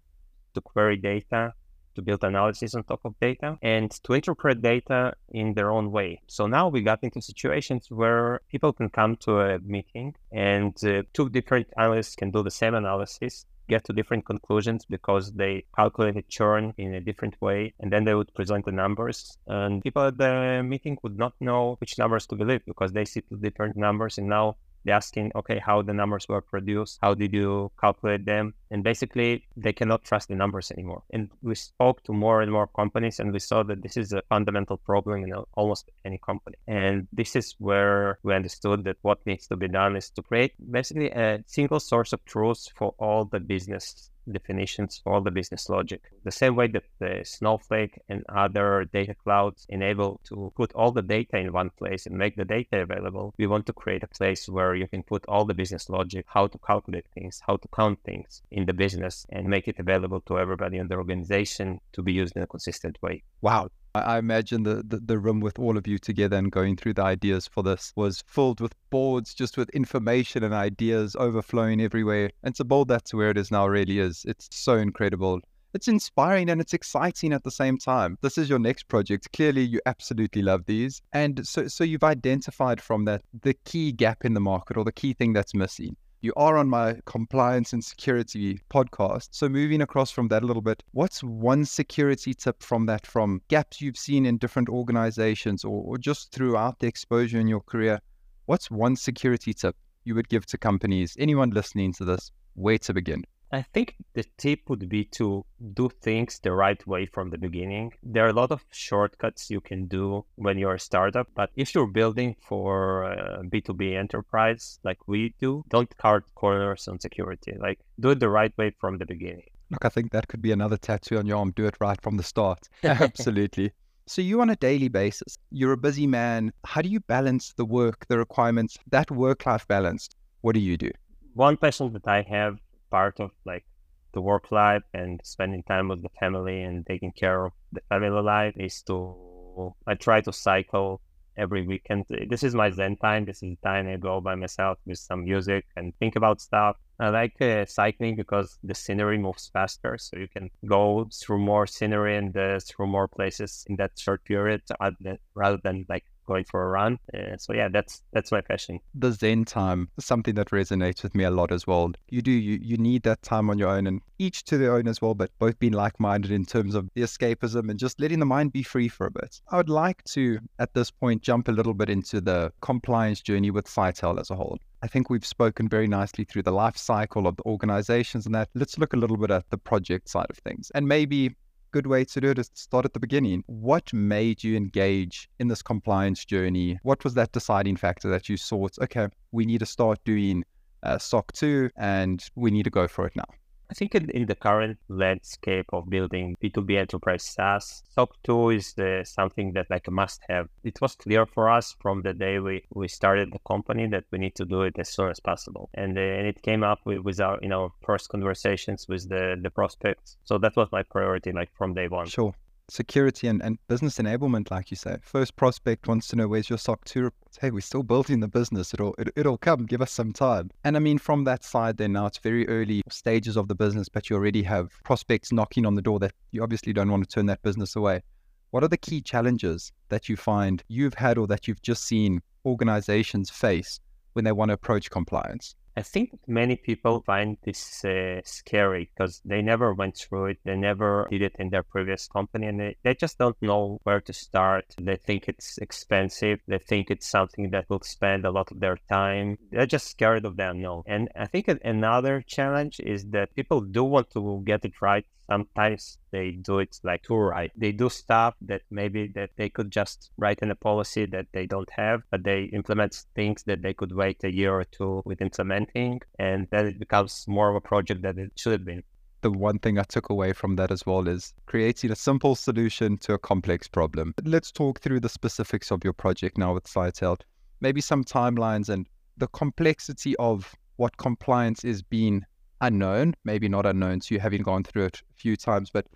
to 0.54 0.60
query 0.60 0.96
data, 0.96 1.52
to 1.96 2.02
build 2.02 2.22
analysis 2.24 2.74
on 2.74 2.84
top 2.84 3.00
of 3.04 3.14
data 3.20 3.58
and 3.62 3.90
to 4.04 4.12
interpret 4.12 4.62
data 4.62 5.14
in 5.30 5.54
their 5.54 5.70
own 5.70 5.90
way. 5.90 6.20
So 6.26 6.46
now 6.46 6.68
we 6.68 6.82
got 6.82 7.02
into 7.02 7.20
situations 7.20 7.90
where 7.90 8.40
people 8.50 8.72
can 8.72 8.88
come 8.88 9.16
to 9.26 9.40
a 9.40 9.58
meeting 9.58 10.14
and 10.32 10.74
uh, 10.84 11.02
two 11.12 11.28
different 11.28 11.66
analysts 11.76 12.14
can 12.14 12.30
do 12.30 12.42
the 12.42 12.50
same 12.50 12.74
analysis 12.74 13.46
get 13.68 13.84
to 13.84 13.92
different 13.92 14.24
conclusions 14.24 14.84
because 14.84 15.32
they 15.32 15.64
calculated 15.74 16.28
churn 16.28 16.72
in 16.78 16.94
a 16.94 17.00
different 17.00 17.34
way 17.40 17.74
and 17.80 17.92
then 17.92 18.04
they 18.04 18.14
would 18.14 18.32
present 18.34 18.64
the 18.64 18.72
numbers 18.72 19.36
and 19.46 19.82
people 19.82 20.02
at 20.02 20.16
the 20.18 20.62
meeting 20.64 20.96
would 21.02 21.18
not 21.18 21.34
know 21.40 21.76
which 21.80 21.98
numbers 21.98 22.26
to 22.26 22.36
believe 22.36 22.64
because 22.64 22.92
they 22.92 23.04
see 23.04 23.20
two 23.22 23.36
different 23.36 23.76
numbers 23.76 24.18
and 24.18 24.28
now 24.28 24.56
asking, 24.90 25.32
okay, 25.34 25.58
how 25.58 25.82
the 25.82 25.94
numbers 25.94 26.28
were 26.28 26.40
produced, 26.40 26.98
how 27.02 27.14
did 27.14 27.32
you 27.32 27.70
calculate 27.80 28.24
them? 28.24 28.54
And 28.70 28.82
basically, 28.82 29.46
they 29.56 29.72
cannot 29.72 30.04
trust 30.04 30.28
the 30.28 30.34
numbers 30.34 30.70
anymore. 30.70 31.02
And 31.10 31.30
we 31.42 31.54
spoke 31.54 32.02
to 32.04 32.12
more 32.12 32.42
and 32.42 32.50
more 32.50 32.66
companies, 32.66 33.20
and 33.20 33.32
we 33.32 33.38
saw 33.38 33.62
that 33.64 33.82
this 33.82 33.96
is 33.96 34.12
a 34.12 34.22
fundamental 34.28 34.76
problem 34.76 35.24
in 35.24 35.32
almost 35.54 35.90
any 36.04 36.18
company. 36.18 36.56
And 36.66 37.06
this 37.12 37.36
is 37.36 37.54
where 37.58 38.18
we 38.22 38.34
understood 38.34 38.84
that 38.84 38.96
what 39.02 39.24
needs 39.26 39.46
to 39.48 39.56
be 39.56 39.68
done 39.68 39.96
is 39.96 40.10
to 40.10 40.22
create 40.22 40.52
basically 40.70 41.10
a 41.10 41.42
single 41.46 41.80
source 41.80 42.12
of 42.12 42.24
truth 42.24 42.68
for 42.76 42.94
all 42.98 43.24
the 43.24 43.40
business 43.40 44.10
definitions 44.32 45.00
for 45.02 45.20
the 45.20 45.30
business 45.30 45.68
logic. 45.68 46.02
The 46.24 46.30
same 46.30 46.56
way 46.56 46.68
that 46.68 46.84
the 46.98 47.22
Snowflake 47.24 48.00
and 48.08 48.24
other 48.28 48.84
data 48.92 49.14
clouds 49.14 49.66
enable 49.68 50.20
to 50.24 50.52
put 50.56 50.72
all 50.74 50.92
the 50.92 51.02
data 51.02 51.38
in 51.38 51.52
one 51.52 51.70
place 51.70 52.06
and 52.06 52.16
make 52.16 52.36
the 52.36 52.44
data 52.44 52.82
available, 52.82 53.34
we 53.38 53.46
want 53.46 53.66
to 53.66 53.72
create 53.72 54.02
a 54.02 54.08
place 54.08 54.48
where 54.48 54.74
you 54.74 54.88
can 54.88 55.02
put 55.02 55.24
all 55.26 55.44
the 55.44 55.54
business 55.54 55.88
logic, 55.88 56.26
how 56.28 56.46
to 56.46 56.58
calculate 56.58 57.06
things, 57.14 57.42
how 57.46 57.56
to 57.56 57.68
count 57.68 57.98
things 58.04 58.42
in 58.50 58.66
the 58.66 58.72
business 58.72 59.26
and 59.30 59.48
make 59.48 59.68
it 59.68 59.78
available 59.78 60.20
to 60.22 60.38
everybody 60.38 60.78
in 60.78 60.88
the 60.88 60.96
organization 60.96 61.80
to 61.92 62.02
be 62.02 62.12
used 62.12 62.36
in 62.36 62.42
a 62.42 62.46
consistent 62.46 63.00
way. 63.02 63.22
Wow. 63.40 63.70
I 64.00 64.18
imagine 64.18 64.62
the, 64.62 64.82
the, 64.86 64.98
the 64.98 65.18
room 65.18 65.40
with 65.40 65.58
all 65.58 65.76
of 65.76 65.86
you 65.86 65.98
together 65.98 66.36
and 66.36 66.50
going 66.50 66.76
through 66.76 66.94
the 66.94 67.02
ideas 67.02 67.46
for 67.46 67.62
this 67.62 67.92
was 67.96 68.22
filled 68.26 68.60
with 68.60 68.74
boards, 68.90 69.34
just 69.34 69.56
with 69.56 69.68
information 69.70 70.42
and 70.42 70.54
ideas 70.54 71.16
overflowing 71.18 71.80
everywhere. 71.80 72.30
And 72.42 72.54
to 72.56 72.64
build 72.64 72.88
that 72.88 73.04
to 73.06 73.16
where 73.16 73.30
it 73.30 73.38
is 73.38 73.50
now 73.50 73.66
really 73.66 73.98
is, 73.98 74.24
it's 74.26 74.48
so 74.52 74.76
incredible. 74.76 75.40
It's 75.74 75.88
inspiring 75.88 76.48
and 76.48 76.60
it's 76.60 76.72
exciting 76.72 77.32
at 77.32 77.44
the 77.44 77.50
same 77.50 77.76
time. 77.76 78.16
This 78.22 78.38
is 78.38 78.48
your 78.48 78.58
next 78.58 78.88
project. 78.88 79.30
Clearly, 79.32 79.62
you 79.62 79.80
absolutely 79.84 80.40
love 80.40 80.64
these. 80.64 81.02
And 81.12 81.46
so, 81.46 81.68
so 81.68 81.84
you've 81.84 82.04
identified 82.04 82.80
from 82.80 83.04
that 83.04 83.22
the 83.42 83.54
key 83.64 83.92
gap 83.92 84.24
in 84.24 84.32
the 84.32 84.40
market 84.40 84.78
or 84.78 84.84
the 84.84 84.92
key 84.92 85.12
thing 85.12 85.34
that's 85.34 85.54
missing. 85.54 85.96
You 86.22 86.32
are 86.36 86.56
on 86.56 86.68
my 86.68 86.98
compliance 87.04 87.72
and 87.72 87.84
security 87.84 88.60
podcast. 88.70 89.28
So, 89.32 89.48
moving 89.48 89.82
across 89.82 90.10
from 90.10 90.28
that 90.28 90.42
a 90.42 90.46
little 90.46 90.62
bit, 90.62 90.82
what's 90.92 91.22
one 91.22 91.64
security 91.64 92.32
tip 92.32 92.62
from 92.62 92.86
that, 92.86 93.06
from 93.06 93.42
gaps 93.48 93.80
you've 93.80 93.98
seen 93.98 94.24
in 94.24 94.38
different 94.38 94.68
organizations 94.68 95.64
or, 95.64 95.82
or 95.84 95.98
just 95.98 96.32
throughout 96.32 96.78
the 96.78 96.86
exposure 96.86 97.38
in 97.38 97.48
your 97.48 97.60
career? 97.60 98.00
What's 98.46 98.70
one 98.70 98.96
security 98.96 99.52
tip 99.52 99.76
you 100.04 100.14
would 100.14 100.28
give 100.28 100.46
to 100.46 100.58
companies, 100.58 101.16
anyone 101.18 101.50
listening 101.50 101.92
to 101.94 102.04
this, 102.04 102.32
where 102.54 102.78
to 102.78 102.94
begin? 102.94 103.24
I 103.52 103.62
think 103.62 103.94
the 104.14 104.24
tip 104.38 104.68
would 104.68 104.88
be 104.88 105.04
to 105.04 105.44
do 105.74 105.88
things 106.02 106.40
the 106.40 106.52
right 106.52 106.84
way 106.86 107.06
from 107.06 107.30
the 107.30 107.38
beginning. 107.38 107.92
There 108.02 108.26
are 108.26 108.30
a 108.30 108.32
lot 108.32 108.50
of 108.50 108.64
shortcuts 108.72 109.50
you 109.50 109.60
can 109.60 109.86
do 109.86 110.24
when 110.34 110.58
you're 110.58 110.74
a 110.74 110.80
startup, 110.80 111.28
but 111.34 111.50
if 111.54 111.74
you're 111.74 111.86
building 111.86 112.34
for 112.40 113.04
uh, 113.04 113.40
a 113.40 113.44
B2B 113.44 113.96
enterprise 113.96 114.80
like 114.82 115.06
we 115.06 115.34
do, 115.38 115.64
don't 115.68 115.96
cut 115.96 116.22
corners 116.34 116.88
on 116.88 116.98
security. 116.98 117.54
Like 117.58 117.78
do 118.00 118.10
it 118.10 118.20
the 118.20 118.28
right 118.28 118.52
way 118.58 118.72
from 118.80 118.98
the 118.98 119.06
beginning. 119.06 119.48
Look, 119.70 119.84
I 119.84 119.88
think 119.90 120.12
that 120.12 120.28
could 120.28 120.42
be 120.42 120.52
another 120.52 120.76
tattoo 120.76 121.18
on 121.18 121.26
your 121.26 121.38
arm. 121.38 121.52
Do 121.54 121.66
it 121.66 121.76
right 121.80 122.00
from 122.02 122.16
the 122.16 122.22
start. 122.22 122.68
Absolutely. 122.84 123.72
So 124.06 124.22
you 124.22 124.40
on 124.40 124.50
a 124.50 124.56
daily 124.56 124.88
basis, 124.88 125.38
you're 125.50 125.72
a 125.72 125.76
busy 125.76 126.06
man. 126.06 126.52
How 126.64 126.82
do 126.82 126.88
you 126.88 127.00
balance 127.00 127.52
the 127.56 127.64
work, 127.64 128.06
the 128.08 128.18
requirements, 128.18 128.78
that 128.90 129.10
work-life 129.10 129.66
balance? 129.66 130.08
What 130.42 130.54
do 130.54 130.60
you 130.60 130.76
do? 130.76 130.90
One 131.34 131.56
passion 131.56 131.92
that 131.92 132.06
I 132.06 132.22
have 132.22 132.58
part 132.90 133.20
of 133.20 133.30
like 133.44 133.64
the 134.12 134.20
work 134.20 134.50
life 134.50 134.82
and 134.94 135.20
spending 135.24 135.62
time 135.64 135.88
with 135.88 136.02
the 136.02 136.08
family 136.20 136.62
and 136.62 136.86
taking 136.86 137.12
care 137.12 137.46
of 137.46 137.52
the 137.72 137.80
family 137.88 138.22
life 138.22 138.54
is 138.56 138.82
to 138.82 139.74
I 139.86 139.94
try 139.94 140.20
to 140.22 140.32
cycle 140.32 141.00
every 141.36 141.66
weekend. 141.66 142.04
This 142.28 142.42
is 142.42 142.54
my 142.54 142.70
Zen 142.70 142.96
time. 142.96 143.24
This 143.24 143.42
is 143.42 143.50
the 143.50 143.68
time 143.68 143.88
I 143.88 143.96
go 143.96 144.20
by 144.20 144.34
myself 144.34 144.78
with 144.86 144.98
some 144.98 145.24
music 145.24 145.64
and 145.76 145.92
think 145.98 146.16
about 146.16 146.40
stuff. 146.40 146.76
I 146.98 147.10
like 147.10 147.40
uh, 147.42 147.66
cycling 147.66 148.16
because 148.16 148.58
the 148.62 148.74
scenery 148.74 149.18
moves 149.18 149.50
faster, 149.52 149.98
so 149.98 150.16
you 150.16 150.28
can 150.28 150.50
go 150.66 151.08
through 151.12 151.40
more 151.40 151.66
scenery 151.66 152.16
and 152.16 152.34
uh, 152.36 152.58
through 152.60 152.86
more 152.86 153.08
places 153.08 153.64
in 153.68 153.76
that 153.76 153.92
short 153.98 154.24
period 154.24 154.62
rather 154.80 154.96
than, 155.00 155.18
rather 155.34 155.58
than 155.62 155.84
like 155.88 156.04
going 156.26 156.44
for 156.44 156.62
a 156.62 156.68
run. 156.68 156.98
Uh, 157.14 157.36
so 157.38 157.52
yeah, 157.52 157.68
that's 157.68 158.02
that's 158.12 158.32
my 158.32 158.40
passion. 158.40 158.80
The 158.94 159.12
Zen 159.12 159.44
time 159.44 159.88
something 159.98 160.34
that 160.34 160.50
resonates 160.50 161.02
with 161.02 161.14
me 161.14 161.24
a 161.24 161.30
lot 161.30 161.52
as 161.52 161.66
well. 161.66 161.92
You 162.08 162.22
do 162.22 162.30
you 162.30 162.58
you 162.62 162.76
need 162.76 163.02
that 163.04 163.22
time 163.22 163.50
on 163.50 163.58
your 163.58 163.68
own, 163.68 163.86
and 163.86 164.00
each 164.18 164.44
to 164.44 164.58
their 164.58 164.74
own 164.74 164.88
as 164.88 165.00
well. 165.00 165.14
But 165.14 165.30
both 165.38 165.58
being 165.58 165.72
like-minded 165.72 166.30
in 166.30 166.44
terms 166.44 166.74
of 166.74 166.88
the 166.94 167.02
escapism 167.02 167.70
and 167.70 167.78
just 167.78 168.00
letting 168.00 168.18
the 168.18 168.26
mind 168.26 168.52
be 168.52 168.62
free 168.62 168.88
for 168.88 169.06
a 169.06 169.10
bit. 169.10 169.40
I 169.50 169.56
would 169.56 169.68
like 169.68 170.02
to 170.04 170.38
at 170.58 170.74
this 170.74 170.90
point 170.90 171.22
jump 171.22 171.48
a 171.48 171.52
little 171.52 171.74
bit 171.74 171.90
into 171.90 172.20
the 172.20 172.52
compliance 172.60 173.20
journey 173.20 173.50
with 173.50 173.66
Scytale 173.66 174.20
as 174.20 174.30
a 174.30 174.36
whole. 174.36 174.58
I 174.82 174.88
think 174.88 175.10
we've 175.10 175.26
spoken 175.26 175.68
very 175.68 175.88
nicely 175.88 176.24
through 176.24 176.42
the 176.42 176.52
life 176.52 176.76
cycle 176.76 177.26
of 177.26 177.36
the 177.36 177.42
organizations 177.44 178.26
and 178.26 178.34
that. 178.34 178.48
Let's 178.54 178.78
look 178.78 178.92
a 178.92 178.96
little 178.96 179.16
bit 179.16 179.30
at 179.30 179.48
the 179.50 179.58
project 179.58 180.08
side 180.08 180.26
of 180.30 180.36
things 180.38 180.70
and 180.74 180.86
maybe 180.86 181.34
good 181.76 181.86
way 181.86 182.06
to 182.06 182.22
do 182.22 182.30
it 182.30 182.38
is 182.38 182.48
to 182.48 182.58
start 182.58 182.86
at 182.86 182.94
the 182.94 182.98
beginning. 182.98 183.44
What 183.48 183.92
made 183.92 184.42
you 184.42 184.56
engage 184.56 185.28
in 185.38 185.48
this 185.48 185.60
compliance 185.60 186.24
journey? 186.24 186.78
What 186.84 187.04
was 187.04 187.12
that 187.14 187.32
deciding 187.32 187.76
factor 187.76 188.08
that 188.08 188.30
you 188.30 188.38
thought, 188.38 188.78
okay, 188.80 189.08
we 189.30 189.44
need 189.44 189.60
to 189.60 189.66
start 189.66 189.98
doing 190.06 190.42
uh, 190.82 190.96
SOC 190.96 191.32
2 191.32 191.70
and 191.76 192.24
we 192.34 192.50
need 192.50 192.62
to 192.62 192.70
go 192.70 192.88
for 192.88 193.06
it 193.06 193.14
now? 193.14 193.28
I 193.70 193.74
think 193.74 193.94
in, 193.94 194.10
in, 194.10 194.26
the 194.26 194.34
current 194.34 194.78
landscape 194.88 195.66
of 195.72 195.90
building 195.90 196.36
B2B 196.42 196.78
enterprise 196.78 197.24
SaaS, 197.24 197.82
SOC 197.94 198.22
2 198.22 198.50
is 198.50 198.74
something 199.04 199.52
that 199.52 199.70
like 199.70 199.88
a 199.88 199.90
must 199.90 200.20
have. 200.28 200.48
It 200.62 200.80
was 200.80 200.94
clear 200.94 201.26
for 201.26 201.50
us 201.50 201.74
from 201.80 202.02
the 202.02 202.12
day 202.12 202.38
we, 202.38 202.64
we 202.72 202.88
started 202.88 203.32
the 203.32 203.40
company 203.46 203.86
that 203.88 204.04
we 204.10 204.18
need 204.18 204.34
to 204.36 204.44
do 204.44 204.62
it 204.62 204.78
as 204.78 204.88
soon 204.90 205.10
as 205.10 205.20
possible. 205.20 205.68
And, 205.74 205.98
uh, 205.98 206.00
and 206.00 206.26
it 206.26 206.42
came 206.42 206.62
up 206.62 206.80
with, 206.84 207.00
with 207.00 207.20
our, 207.20 207.38
you 207.42 207.48
know, 207.48 207.72
first 207.84 208.08
conversations 208.08 208.86
with 208.88 209.08
the, 209.08 209.36
the 209.40 209.50
prospects. 209.50 210.16
So 210.24 210.38
that 210.38 210.56
was 210.56 210.68
my 210.70 210.82
priority, 210.82 211.32
like 211.32 211.50
from 211.56 211.74
day 211.74 211.88
one. 211.88 212.06
Sure 212.06 212.34
security 212.68 213.28
and, 213.28 213.42
and 213.42 213.58
business 213.68 213.98
enablement, 213.98 214.50
like 214.50 214.70
you 214.70 214.76
say. 214.76 214.96
First 215.02 215.36
prospect 215.36 215.88
wants 215.88 216.08
to 216.08 216.16
know 216.16 216.28
where's 216.28 216.50
your 216.50 216.58
SOC 216.58 216.84
2 216.84 217.02
reports. 217.02 217.38
Hey, 217.40 217.50
we're 217.50 217.60
still 217.60 217.82
building 217.82 218.20
the 218.20 218.28
business. 218.28 218.74
It'll, 218.74 218.94
it, 218.98 219.06
will 219.06 219.12
it 219.16 219.26
will 219.26 219.38
come. 219.38 219.66
Give 219.66 219.82
us 219.82 219.92
some 219.92 220.12
time. 220.12 220.50
And 220.64 220.76
I 220.76 220.80
mean, 220.80 220.98
from 220.98 221.24
that 221.24 221.44
side, 221.44 221.76
then 221.76 221.92
now 221.92 222.06
it's 222.06 222.18
very 222.18 222.48
early 222.48 222.82
stages 222.90 223.36
of 223.36 223.48
the 223.48 223.54
business, 223.54 223.88
but 223.88 224.10
you 224.10 224.16
already 224.16 224.42
have 224.42 224.70
prospects 224.84 225.32
knocking 225.32 225.66
on 225.66 225.74
the 225.74 225.82
door 225.82 225.98
that 226.00 226.12
you 226.32 226.42
obviously 226.42 226.72
don't 226.72 226.90
want 226.90 227.08
to 227.08 227.14
turn 227.14 227.26
that 227.26 227.42
business 227.42 227.76
away. 227.76 228.02
What 228.50 228.64
are 228.64 228.68
the 228.68 228.76
key 228.76 229.00
challenges 229.00 229.72
that 229.88 230.08
you 230.08 230.16
find 230.16 230.62
you've 230.68 230.94
had 230.94 231.18
or 231.18 231.26
that 231.26 231.46
you've 231.46 231.62
just 231.62 231.84
seen 231.84 232.20
organizations 232.44 233.30
face 233.30 233.80
when 234.14 234.24
they 234.24 234.32
want 234.32 234.50
to 234.50 234.54
approach 234.54 234.90
compliance? 234.90 235.54
I 235.78 235.82
think 235.82 236.18
many 236.26 236.56
people 236.56 237.02
find 237.02 237.36
this 237.44 237.84
uh, 237.84 238.22
scary 238.24 238.90
because 238.94 239.20
they 239.26 239.42
never 239.42 239.74
went 239.74 239.98
through 239.98 240.26
it. 240.26 240.38
They 240.42 240.56
never 240.56 241.06
did 241.10 241.20
it 241.20 241.36
in 241.38 241.50
their 241.50 241.62
previous 241.62 242.08
company 242.08 242.46
and 242.46 242.58
they, 242.58 242.76
they 242.82 242.94
just 242.94 243.18
don't 243.18 243.36
know 243.42 243.78
where 243.82 244.00
to 244.00 244.12
start. 244.14 244.64
They 244.80 244.96
think 244.96 245.28
it's 245.28 245.58
expensive. 245.58 246.40
They 246.48 246.58
think 246.58 246.90
it's 246.90 247.06
something 247.06 247.50
that 247.50 247.68
will 247.68 247.82
spend 247.82 248.24
a 248.24 248.30
lot 248.30 248.50
of 248.50 248.60
their 248.60 248.78
time. 248.88 249.36
They're 249.50 249.66
just 249.66 249.88
scared 249.88 250.24
of 250.24 250.38
the 250.38 250.48
unknown. 250.48 250.84
And 250.86 251.10
I 251.14 251.26
think 251.26 251.48
another 251.62 252.24
challenge 252.26 252.80
is 252.80 253.04
that 253.10 253.34
people 253.36 253.60
do 253.60 253.84
want 253.84 254.10
to 254.12 254.42
get 254.46 254.64
it 254.64 254.80
right 254.80 255.04
sometimes 255.30 255.98
they 256.10 256.32
do 256.32 256.58
it 256.60 256.78
like 256.82 257.02
too 257.02 257.16
right. 257.16 257.50
They 257.56 257.72
do 257.72 257.88
stuff 257.88 258.34
that 258.42 258.62
maybe 258.70 259.08
that 259.14 259.30
they 259.36 259.48
could 259.48 259.70
just 259.70 260.10
write 260.16 260.40
in 260.40 260.50
a 260.50 260.54
policy 260.54 261.06
that 261.06 261.26
they 261.32 261.46
don't 261.46 261.70
have, 261.70 262.02
but 262.10 262.24
they 262.24 262.44
implement 262.44 263.04
things 263.14 263.42
that 263.44 263.62
they 263.62 263.74
could 263.74 263.92
wait 263.92 264.22
a 264.24 264.32
year 264.32 264.52
or 264.52 264.64
two 264.64 265.02
with 265.04 265.20
implementing, 265.20 266.00
and 266.18 266.46
then 266.50 266.66
it 266.66 266.78
becomes 266.78 267.24
more 267.28 267.50
of 267.50 267.56
a 267.56 267.60
project 267.60 268.02
that 268.02 268.18
it 268.18 268.32
should 268.36 268.52
have 268.52 268.64
been. 268.64 268.82
The 269.22 269.30
one 269.30 269.58
thing 269.58 269.78
I 269.78 269.82
took 269.82 270.10
away 270.10 270.32
from 270.32 270.56
that 270.56 270.70
as 270.70 270.86
well 270.86 271.08
is 271.08 271.34
creating 271.46 271.90
a 271.90 271.96
simple 271.96 272.34
solution 272.36 272.98
to 272.98 273.14
a 273.14 273.18
complex 273.18 273.66
problem. 273.66 274.14
Let's 274.24 274.52
talk 274.52 274.80
through 274.80 275.00
the 275.00 275.08
specifics 275.08 275.72
of 275.72 275.82
your 275.82 275.94
project 275.94 276.38
now 276.38 276.54
with 276.54 276.64
Scytale. 276.64 277.20
Maybe 277.60 277.80
some 277.80 278.04
timelines 278.04 278.68
and 278.68 278.86
the 279.16 279.26
complexity 279.28 280.14
of 280.16 280.54
what 280.76 280.96
compliance 280.98 281.64
is 281.64 281.82
being 281.82 282.24
unknown, 282.60 283.14
maybe 283.24 283.48
not 283.48 283.66
unknown 283.66 284.00
to 284.00 284.14
you 284.14 284.20
having 284.20 284.42
gone 284.42 284.64
through 284.64 284.86
it 284.86 285.02
a 285.10 285.14
few 285.14 285.36
times, 285.36 285.70
but 285.70 285.86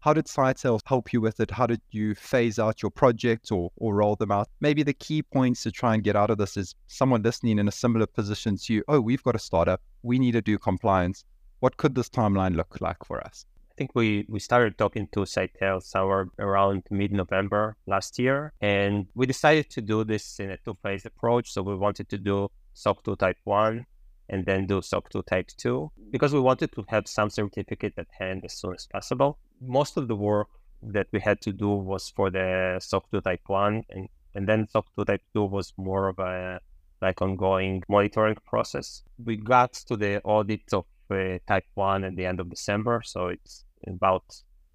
how 0.00 0.14
did 0.14 0.26
Scytale 0.26 0.80
help 0.86 1.12
you 1.12 1.20
with 1.20 1.40
it? 1.40 1.50
How 1.50 1.66
did 1.66 1.80
you 1.90 2.14
phase 2.14 2.58
out 2.58 2.82
your 2.82 2.90
projects 2.90 3.50
or, 3.50 3.70
or 3.76 3.96
roll 3.96 4.14
them 4.14 4.30
out? 4.30 4.48
Maybe 4.60 4.82
the 4.84 4.92
key 4.92 5.22
points 5.22 5.64
to 5.64 5.72
try 5.72 5.94
and 5.94 6.04
get 6.04 6.14
out 6.14 6.30
of 6.30 6.38
this 6.38 6.56
is 6.56 6.74
someone 6.86 7.22
listening 7.22 7.58
in 7.58 7.66
a 7.66 7.72
similar 7.72 8.06
position 8.06 8.56
to 8.58 8.74
you. 8.74 8.84
Oh, 8.86 9.00
we've 9.00 9.22
got 9.22 9.34
a 9.34 9.40
startup. 9.40 9.80
We 10.02 10.18
need 10.18 10.32
to 10.32 10.42
do 10.42 10.56
compliance. 10.56 11.24
What 11.60 11.76
could 11.76 11.96
this 11.96 12.08
timeline 12.08 12.54
look 12.54 12.80
like 12.80 13.04
for 13.04 13.20
us? 13.20 13.44
I 13.72 13.74
think 13.76 13.90
we, 13.94 14.24
we 14.28 14.38
started 14.38 14.78
talking 14.78 15.08
to 15.12 15.20
Scytale 15.20 15.82
somewhere 15.82 16.28
around 16.38 16.84
mid 16.90 17.12
November 17.12 17.76
last 17.86 18.18
year. 18.18 18.52
And 18.60 19.06
we 19.14 19.26
decided 19.26 19.68
to 19.70 19.80
do 19.80 20.04
this 20.04 20.38
in 20.38 20.50
a 20.50 20.56
two 20.58 20.76
phase 20.82 21.06
approach. 21.06 21.52
So 21.52 21.62
we 21.62 21.74
wanted 21.74 22.08
to 22.10 22.18
do 22.18 22.48
SOC 22.74 23.02
2 23.02 23.16
Type 23.16 23.38
1 23.44 23.84
and 24.28 24.44
then 24.44 24.66
do 24.66 24.82
SOC 24.82 25.08
2 25.10 25.22
Type 25.22 25.48
2 25.56 25.90
because 26.10 26.32
we 26.32 26.40
wanted 26.40 26.72
to 26.72 26.84
have 26.88 27.08
some 27.08 27.30
certificate 27.30 27.94
at 27.96 28.08
hand 28.18 28.44
as 28.44 28.54
soon 28.54 28.74
as 28.74 28.86
possible. 28.86 29.38
Most 29.60 29.96
of 29.96 30.08
the 30.08 30.16
work 30.16 30.48
that 30.82 31.08
we 31.12 31.20
had 31.20 31.40
to 31.42 31.52
do 31.52 31.68
was 31.68 32.10
for 32.10 32.30
the 32.30 32.78
SOC 32.80 33.10
2 33.10 33.20
Type 33.22 33.42
1, 33.46 33.84
and, 33.90 34.08
and 34.34 34.48
then 34.48 34.68
SOC 34.68 34.86
2 34.96 35.04
Type 35.04 35.22
2 35.34 35.44
was 35.44 35.72
more 35.76 36.08
of 36.08 36.18
a 36.18 36.60
like 37.00 37.22
ongoing 37.22 37.82
monitoring 37.88 38.36
process. 38.44 39.02
We 39.24 39.36
got 39.36 39.72
to 39.74 39.96
the 39.96 40.20
audit 40.22 40.72
of 40.72 40.84
uh, 41.10 41.38
Type 41.46 41.66
1 41.74 42.04
at 42.04 42.16
the 42.16 42.26
end 42.26 42.40
of 42.40 42.50
December, 42.50 43.02
so 43.04 43.28
it's 43.28 43.64
about 43.86 44.24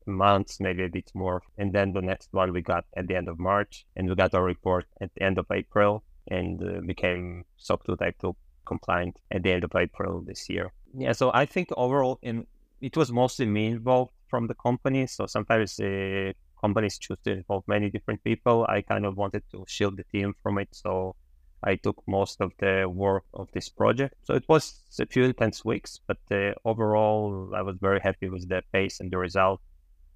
months, 0.06 0.60
maybe 0.60 0.84
a 0.84 0.90
bit 0.90 1.12
more. 1.14 1.42
And 1.58 1.74
then 1.74 1.94
the 1.94 2.02
next 2.02 2.30
one 2.32 2.54
we 2.54 2.62
got 2.62 2.86
at 2.96 3.08
the 3.08 3.16
end 3.16 3.28
of 3.28 3.40
March, 3.40 3.86
and 3.96 4.10
we 4.10 4.16
got 4.16 4.34
our 4.34 4.44
report 4.44 4.86
at 5.02 5.14
the 5.14 5.24
end 5.24 5.38
of 5.38 5.46
April 5.52 6.04
and 6.28 6.62
uh, 6.62 6.82
became 6.86 7.44
SOC 7.58 7.86
2 7.86 7.96
Type 7.98 8.16
2 8.20 8.36
compliant 8.66 9.20
at 9.32 9.44
the 9.44 9.52
end 9.52 9.64
of 9.64 9.72
April 9.76 10.22
this 10.22 10.50
year. 10.50 10.72
Yeah, 10.96 11.14
so 11.14 11.32
I 11.34 11.46
think 11.46 11.70
overall, 11.78 12.20
in 12.22 12.46
it 12.82 12.98
was 12.98 13.12
mostly 13.12 13.46
me 13.46 13.68
involved 13.68 14.12
from 14.28 14.48
the 14.48 14.56
company. 14.56 15.08
So 15.08 15.26
sometimes 15.28 15.80
uh, 15.80 16.34
companies 16.60 16.98
choose 17.00 17.20
to 17.24 17.32
involve 17.32 17.64
many 17.68 17.90
different 17.90 18.24
people. 18.24 18.66
I 18.70 18.82
kind 18.82 19.06
of 19.06 19.16
wanted 19.18 19.44
to 19.52 19.64
shield 19.68 19.98
the 19.98 20.04
team 20.12 20.34
from 20.44 20.58
it, 20.60 20.70
so 20.72 21.16
I 21.64 21.76
took 21.76 22.04
most 22.08 22.42
of 22.42 22.52
the 22.60 22.86
work 22.90 23.24
of 23.34 23.48
this 23.54 23.70
project. 23.70 24.16
So 24.24 24.34
it 24.36 24.44
was 24.50 24.82
a 25.00 25.06
few 25.06 25.24
intense 25.24 25.64
weeks, 25.64 26.00
but 26.08 26.18
uh, 26.32 26.54
overall, 26.66 27.52
I 27.56 27.62
was 27.62 27.78
very 27.80 28.02
happy 28.02 28.30
with 28.30 28.50
the 28.50 28.62
pace 28.74 29.00
and 29.00 29.12
the 29.12 29.18
result. 29.18 29.62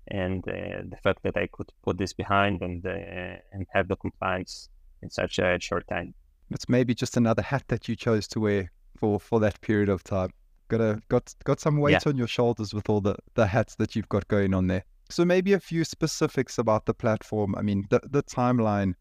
and 0.10 0.48
uh, 0.48 0.84
the 0.90 0.98
fact 1.04 1.24
that 1.24 1.38
I 1.38 1.48
could 1.48 1.70
put 1.84 1.98
this 1.98 2.14
behind 2.14 2.62
and 2.62 2.86
uh, 2.86 3.38
and 3.52 3.66
have 3.74 3.88
the 3.88 3.96
compliance 3.96 4.70
in 5.02 5.10
such 5.10 5.40
a 5.40 5.60
short 5.60 5.86
time. 5.88 6.14
It's 6.50 6.70
maybe 6.70 6.94
just 6.96 7.18
another 7.18 7.42
hat 7.42 7.64
that 7.68 7.88
you 7.88 7.96
chose 7.96 8.28
to 8.30 8.40
wear 8.40 8.72
for 8.98 9.20
for 9.20 9.40
that 9.40 9.60
period 9.62 9.90
of 9.90 10.04
time. 10.04 10.32
Got 10.70 10.82
a 10.82 11.02
got 11.10 11.34
got 11.44 11.60
some 11.60 11.78
weight 11.78 11.92
yeah. 12.06 12.10
on 12.10 12.18
your 12.18 12.28
shoulders 12.28 12.74
with 12.74 12.90
all 12.90 13.02
the 13.02 13.16
the 13.36 13.48
hats 13.48 13.76
that 13.76 13.96
you've 13.96 14.10
got 14.10 14.28
going 14.28 14.54
on 14.54 14.68
there. 14.68 14.84
So 15.10 15.24
maybe 15.24 15.54
a 15.54 15.60
few 15.60 15.84
specifics 15.84 16.58
about 16.58 16.86
the 16.86 16.94
platform. 16.94 17.56
I 17.56 17.62
mean, 17.62 17.86
the 17.90 18.02
the 18.10 18.24
timeline 18.24 18.94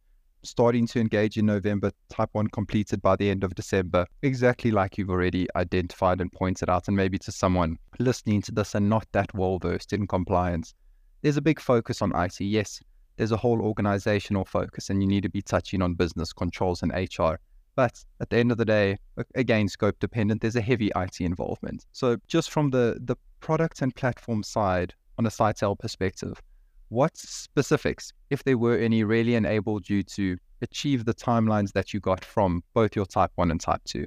starting 0.46 0.86
to 0.86 1.00
engage 1.00 1.36
in 1.36 1.46
November, 1.46 1.90
type 2.08 2.28
1 2.32 2.46
completed 2.48 3.02
by 3.02 3.16
the 3.16 3.28
end 3.28 3.44
of 3.44 3.54
December, 3.54 4.06
exactly 4.22 4.70
like 4.70 4.96
you've 4.96 5.10
already 5.10 5.48
identified 5.56 6.20
and 6.20 6.32
pointed 6.32 6.70
out. 6.70 6.88
And 6.88 6.96
maybe 6.96 7.18
to 7.18 7.32
someone 7.32 7.76
listening 7.98 8.42
to 8.42 8.52
this 8.52 8.74
and 8.74 8.88
not 8.88 9.06
that 9.12 9.34
well 9.34 9.58
versed 9.58 9.92
in 9.92 10.06
compliance, 10.06 10.74
there's 11.22 11.36
a 11.36 11.42
big 11.42 11.60
focus 11.60 12.00
on 12.00 12.14
IT. 12.14 12.40
Yes, 12.40 12.80
there's 13.16 13.32
a 13.32 13.36
whole 13.36 13.60
organizational 13.60 14.44
focus, 14.44 14.90
and 14.90 15.02
you 15.02 15.08
need 15.08 15.22
to 15.22 15.28
be 15.28 15.42
touching 15.42 15.82
on 15.82 15.94
business 15.94 16.32
controls 16.32 16.82
and 16.82 16.92
HR. 16.92 17.34
But 17.74 18.02
at 18.20 18.30
the 18.30 18.38
end 18.38 18.52
of 18.52 18.58
the 18.58 18.64
day, 18.64 18.96
again, 19.34 19.68
scope 19.68 19.98
dependent, 19.98 20.40
there's 20.40 20.56
a 20.56 20.62
heavy 20.62 20.90
IT 20.96 21.20
involvement. 21.20 21.84
So 21.92 22.16
just 22.26 22.50
from 22.50 22.70
the, 22.70 22.98
the 23.00 23.16
product 23.40 23.82
and 23.82 23.94
platform 23.94 24.42
side, 24.42 24.94
on 25.18 25.26
a 25.26 25.30
Scytale 25.30 25.78
perspective, 25.78 26.40
what 26.88 27.16
specifics, 27.16 28.12
if 28.30 28.44
there 28.44 28.58
were 28.58 28.76
any, 28.78 29.04
really 29.04 29.34
enabled 29.34 29.88
you 29.88 30.02
to 30.04 30.36
achieve 30.62 31.04
the 31.04 31.14
timelines 31.14 31.72
that 31.72 31.92
you 31.92 32.00
got 32.00 32.24
from 32.24 32.62
both 32.74 32.94
your 32.96 33.06
type 33.06 33.32
1 33.34 33.50
and 33.50 33.60
type 33.60 33.82
2? 33.84 34.06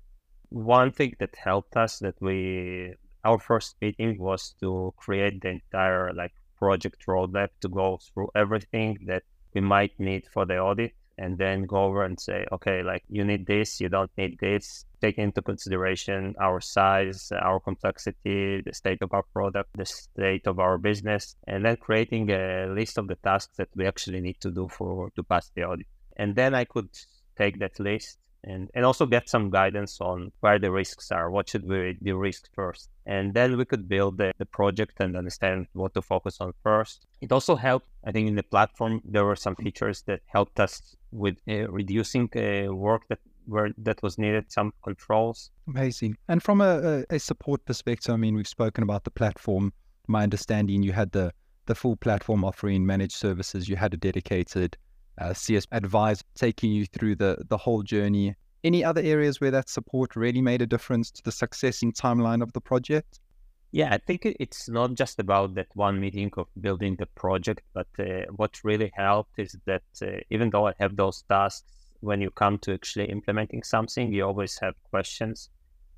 One 0.50 0.92
thing 0.92 1.14
that 1.20 1.36
helped 1.36 1.78
us 1.78 2.00
that 2.00 2.16
we 2.22 2.96
our 3.26 3.38
first 3.38 3.76
meeting 3.82 4.18
was 4.18 4.56
to 4.62 4.94
create 4.98 5.42
the 5.42 5.50
entire 5.50 6.14
like 6.14 6.32
project 6.60 7.06
roadmap 7.08 7.50
to 7.62 7.70
go 7.70 8.00
through 8.14 8.30
everything 8.36 8.98
that 9.08 9.24
we 9.54 9.62
might 9.62 10.00
need 10.00 10.24
for 10.34 10.46
the 10.46 10.58
audit 10.58 10.94
and 11.18 11.38
then 11.38 11.64
go 11.64 11.84
over 11.84 12.06
and 12.06 12.20
say, 12.20 12.46
okay, 12.52 12.82
like 12.82 13.04
you 13.10 13.26
need 13.26 13.46
this, 13.46 13.82
you 13.82 13.90
don't 13.90 14.12
need 14.18 14.38
this. 14.40 14.86
Take 15.02 15.18
into 15.18 15.42
consideration 15.42 16.34
our 16.40 16.62
size, 16.62 17.30
our 17.32 17.60
complexity, 17.60 18.62
the 18.62 18.74
state 18.74 19.02
of 19.02 19.14
our 19.14 19.24
product, 19.34 19.70
the 19.76 19.86
state 19.86 20.48
of 20.48 20.60
our 20.60 20.78
business, 20.78 21.36
and 21.46 21.66
then 21.66 21.76
creating 21.76 22.32
a 22.32 22.68
list 22.74 22.98
of 22.98 23.08
the 23.08 23.16
tasks 23.16 23.58
that 23.58 23.68
we 23.76 23.86
actually 23.86 24.22
need 24.22 24.40
to 24.40 24.52
do 24.52 24.70
for 24.70 25.10
to 25.16 25.24
pass 25.24 25.52
the 25.56 25.64
audit. 25.64 25.88
And 26.16 26.36
then 26.36 26.56
I 26.56 26.64
could 26.64 26.90
take 27.38 27.60
that 27.60 27.80
list 27.80 28.18
and, 28.44 28.70
and 28.74 28.86
also 28.86 29.06
get 29.06 29.30
some 29.30 29.50
guidance 29.50 30.00
on 30.02 30.32
where 30.40 30.60
the 30.60 30.72
risks 30.72 31.12
are, 31.12 31.30
what 31.30 31.50
should 31.50 31.68
we 31.68 31.98
de-risk 32.02 32.50
first. 32.54 32.90
And 33.06 33.34
then 33.34 33.58
we 33.58 33.66
could 33.66 33.90
build 33.90 34.18
the, 34.18 34.32
the 34.38 34.46
project 34.46 35.00
and 35.00 35.16
understand 35.16 35.68
what 35.74 35.94
to 35.96 36.02
focus 36.02 36.38
on 36.40 36.54
first. 36.64 37.06
It 37.22 37.32
also 37.32 37.56
helped, 37.56 37.88
I 38.06 38.12
think 38.12 38.28
in 38.28 38.36
the 38.36 38.44
platform, 38.44 39.02
there 39.04 39.26
were 39.26 39.36
some 39.36 39.56
features 39.56 40.04
that 40.04 40.22
helped 40.28 40.60
us 40.60 40.96
with 41.12 41.38
uh, 41.50 41.70
reducing 41.70 42.30
uh, 42.36 42.74
work 42.74 43.08
that 43.10 43.20
where 43.46 43.72
that 43.80 44.02
was 44.04 44.20
needed, 44.20 44.52
some 44.52 44.72
controls. 44.84 45.50
Amazing. 45.68 46.16
And 46.28 46.42
from 46.42 46.62
a, 46.62 47.04
a, 47.10 47.18
support 47.18 47.66
perspective, 47.66 48.14
I 48.14 48.18
mean, 48.18 48.36
we've 48.36 48.48
spoken 48.48 48.84
about 48.84 49.06
the 49.06 49.12
platform. 49.12 49.74
My 50.08 50.22
understanding, 50.22 50.84
you 50.84 50.92
had 50.92 51.12
the 51.12 51.34
the 51.66 51.76
full 51.76 51.96
platform 51.96 52.44
offering 52.44 52.86
managed 52.86 53.14
services. 53.14 53.70
You 53.70 53.76
had 53.76 53.94
a 53.94 53.98
dedicated 53.98 54.78
uh, 55.20 55.34
CS 55.34 55.66
advisor 55.72 56.24
taking 56.36 56.72
you 56.72 56.86
through 56.86 57.16
the 57.16 57.38
the 57.50 57.58
whole 57.58 57.84
journey. 57.84 58.36
Any 58.64 58.84
other 58.84 59.02
areas 59.02 59.40
where 59.40 59.52
that 59.52 59.70
support 59.70 60.16
really 60.16 60.42
made 60.42 60.62
a 60.62 60.68
difference 60.68 61.12
to 61.12 61.24
the 61.24 61.32
success 61.32 61.82
and 61.82 61.94
timeline 61.94 62.42
of 62.42 62.52
the 62.54 62.62
project? 62.62 63.20
Yeah, 63.72 63.94
I 63.94 64.00
think 64.00 64.26
it's 64.26 64.68
not 64.68 64.96
just 64.96 65.20
about 65.20 65.54
that 65.56 65.68
one 65.76 66.00
meeting 66.00 66.32
of 66.38 66.48
building 66.60 66.96
the 66.98 67.06
project, 67.06 67.62
but 67.74 67.88
uh, 68.00 68.26
what 68.36 68.60
really 68.64 68.92
helped 68.96 69.38
is 69.38 69.56
that 69.66 69.84
uh, 70.02 70.20
even 70.32 70.50
though 70.50 70.68
I 70.68 70.74
have 70.80 70.96
those 70.96 71.24
tasks, 71.30 71.72
when 72.02 72.20
you 72.20 72.32
come 72.32 72.58
to 72.60 72.74
actually 72.74 73.06
implementing 73.06 73.62
something, 73.62 74.12
you 74.12 74.26
always 74.26 74.58
have 74.60 74.74
questions 74.90 75.50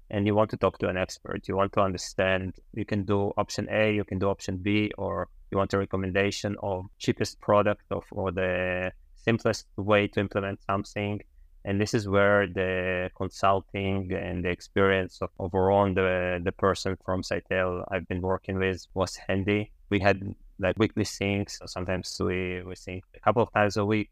and 0.10 0.28
you 0.28 0.36
want 0.36 0.50
to 0.50 0.58
talk 0.58 0.78
to 0.80 0.90
an 0.90 0.98
expert. 0.98 1.48
You 1.48 1.56
want 1.56 1.72
to 1.74 1.82
understand, 1.82 2.56
you 2.74 2.84
can 2.84 3.06
do 3.06 3.32
option 3.38 3.68
A, 3.72 3.94
you 3.94 4.04
can 4.04 4.20
do 4.20 4.27
option 4.27 4.57
B, 4.57 4.92
or 4.98 5.29
you 5.51 5.57
want 5.57 5.74
a 5.74 5.77
recommendation 5.77 6.57
of 6.62 6.86
cheapest 7.00 7.40
product 7.40 7.84
of, 7.92 8.03
or 8.12 8.31
the 8.31 8.92
simplest 9.24 9.68
way 9.77 10.07
to 10.07 10.20
implement 10.20 10.60
something. 10.64 11.22
And 11.64 11.79
this 11.79 11.94
is 11.94 12.07
where 12.07 12.48
the 12.48 13.12
consulting 13.16 14.12
and 14.14 14.44
the 14.44 14.50
experience 14.50 15.20
of 15.22 15.29
overall 15.38 15.94
the, 15.94 16.42
the 16.44 16.51
person 16.51 16.98
from 17.05 17.22
Scytale 17.22 17.86
I've 17.92 18.07
been 18.07 18.22
working 18.22 18.57
with 18.57 18.86
was 18.96 19.16
handy. 19.16 19.72
We 19.90 20.00
had 20.00 20.36
like 20.60 20.77
weekly 20.77 21.03
syncs, 21.03 21.60
so 21.60 21.66
sometimes 21.68 22.16
we, 22.20 22.64
we 22.64 22.75
sync 22.75 23.03
a 23.16 23.20
couple 23.20 23.44
of 23.44 23.53
times 23.53 23.77
a 23.77 23.86
week. 23.86 24.10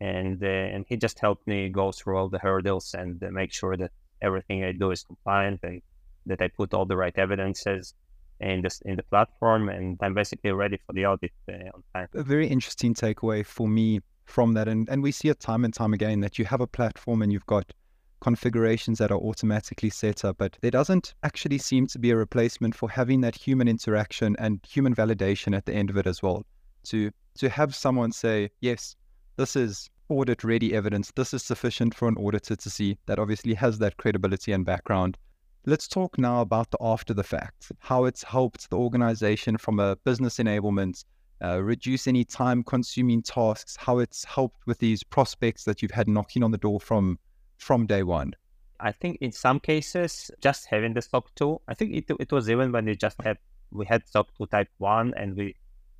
And, 0.00 0.42
uh, 0.42 0.46
and 0.46 0.84
he 0.88 0.96
just 0.96 1.18
helped 1.18 1.46
me 1.46 1.70
go 1.70 1.90
through 1.90 2.18
all 2.18 2.28
the 2.28 2.38
hurdles 2.38 2.94
and 2.94 3.20
make 3.32 3.52
sure 3.52 3.76
that 3.76 3.90
everything 4.22 4.62
I 4.62 4.72
do 4.72 4.90
is 4.90 5.02
compliant 5.02 5.60
and 5.62 5.82
that 6.26 6.40
I 6.42 6.48
put 6.48 6.74
all 6.74 6.84
the 6.84 6.96
right 6.96 7.16
evidences 7.16 7.94
in 8.40 8.60
this 8.60 8.82
in 8.84 8.96
the 8.96 9.02
platform 9.02 9.70
and 9.70 9.96
I'm 10.02 10.12
basically 10.12 10.52
ready 10.52 10.78
for 10.86 10.92
the 10.92 11.06
audit 11.06 11.32
uh, 11.48 11.52
on 11.74 11.82
time. 11.94 12.08
A 12.14 12.22
very 12.22 12.46
interesting 12.46 12.94
takeaway 12.94 13.44
for 13.44 13.66
me 13.66 14.00
from 14.26 14.54
that. 14.54 14.68
And, 14.68 14.88
and 14.88 15.02
we 15.02 15.12
see 15.12 15.28
it 15.28 15.40
time 15.40 15.64
and 15.64 15.72
time 15.72 15.94
again 15.94 16.20
that 16.20 16.38
you 16.38 16.44
have 16.44 16.60
a 16.60 16.66
platform 16.66 17.22
and 17.22 17.32
you've 17.32 17.46
got 17.46 17.72
configurations 18.20 18.98
that 18.98 19.10
are 19.10 19.18
automatically 19.18 19.90
set 19.90 20.24
up, 20.24 20.38
but 20.38 20.56
there 20.60 20.70
doesn't 20.70 21.14
actually 21.22 21.58
seem 21.58 21.86
to 21.86 21.98
be 21.98 22.10
a 22.10 22.16
replacement 22.16 22.74
for 22.74 22.90
having 22.90 23.20
that 23.20 23.36
human 23.36 23.68
interaction 23.68 24.36
and 24.38 24.60
human 24.68 24.94
validation 24.94 25.56
at 25.56 25.66
the 25.66 25.72
end 25.72 25.90
of 25.90 25.96
it 25.96 26.06
as 26.06 26.22
well. 26.22 26.44
To 26.84 27.10
to 27.38 27.48
have 27.50 27.74
someone 27.74 28.12
say, 28.12 28.50
yes, 28.60 28.96
this 29.36 29.56
is 29.56 29.90
audit 30.08 30.42
ready 30.44 30.74
evidence, 30.74 31.12
this 31.14 31.34
is 31.34 31.42
sufficient 31.42 31.94
for 31.94 32.08
an 32.08 32.16
auditor 32.16 32.56
to 32.56 32.70
see 32.70 32.96
that 33.06 33.18
obviously 33.18 33.52
has 33.54 33.78
that 33.78 33.96
credibility 33.98 34.52
and 34.52 34.64
background. 34.64 35.18
Let's 35.66 35.88
talk 35.88 36.16
now 36.16 36.40
about 36.40 36.70
the 36.70 36.78
after 36.80 37.12
the 37.12 37.24
fact, 37.24 37.72
how 37.80 38.04
it's 38.04 38.22
helped 38.22 38.70
the 38.70 38.78
organization 38.78 39.58
from 39.58 39.80
a 39.80 39.96
business 39.96 40.38
enablement 40.38 41.04
uh, 41.42 41.62
reduce 41.62 42.06
any 42.06 42.24
time 42.24 42.62
consuming 42.62 43.22
tasks, 43.22 43.76
how 43.76 43.98
it's 43.98 44.24
helped 44.24 44.66
with 44.66 44.78
these 44.78 45.02
prospects 45.02 45.64
that 45.64 45.82
you've 45.82 45.90
had 45.90 46.08
knocking 46.08 46.42
on 46.42 46.50
the 46.50 46.58
door 46.58 46.80
from 46.80 47.18
from 47.58 47.86
day 47.86 48.02
one? 48.02 48.34
I 48.80 48.92
think 48.92 49.18
in 49.20 49.32
some 49.32 49.60
cases, 49.60 50.30
just 50.40 50.66
having 50.66 50.92
the 50.92 51.00
SOC 51.00 51.34
2, 51.34 51.60
I 51.68 51.74
think 51.74 51.94
it, 51.94 52.04
it 52.20 52.30
was 52.30 52.50
even 52.50 52.72
when 52.72 52.84
we 52.84 52.94
just 52.94 53.20
had 53.22 53.38
we 53.70 53.86
had 53.86 54.06
SOC 54.06 54.28
2 54.38 54.46
type 54.46 54.68
1 54.78 55.14
and 55.16 55.36
we 55.36 55.56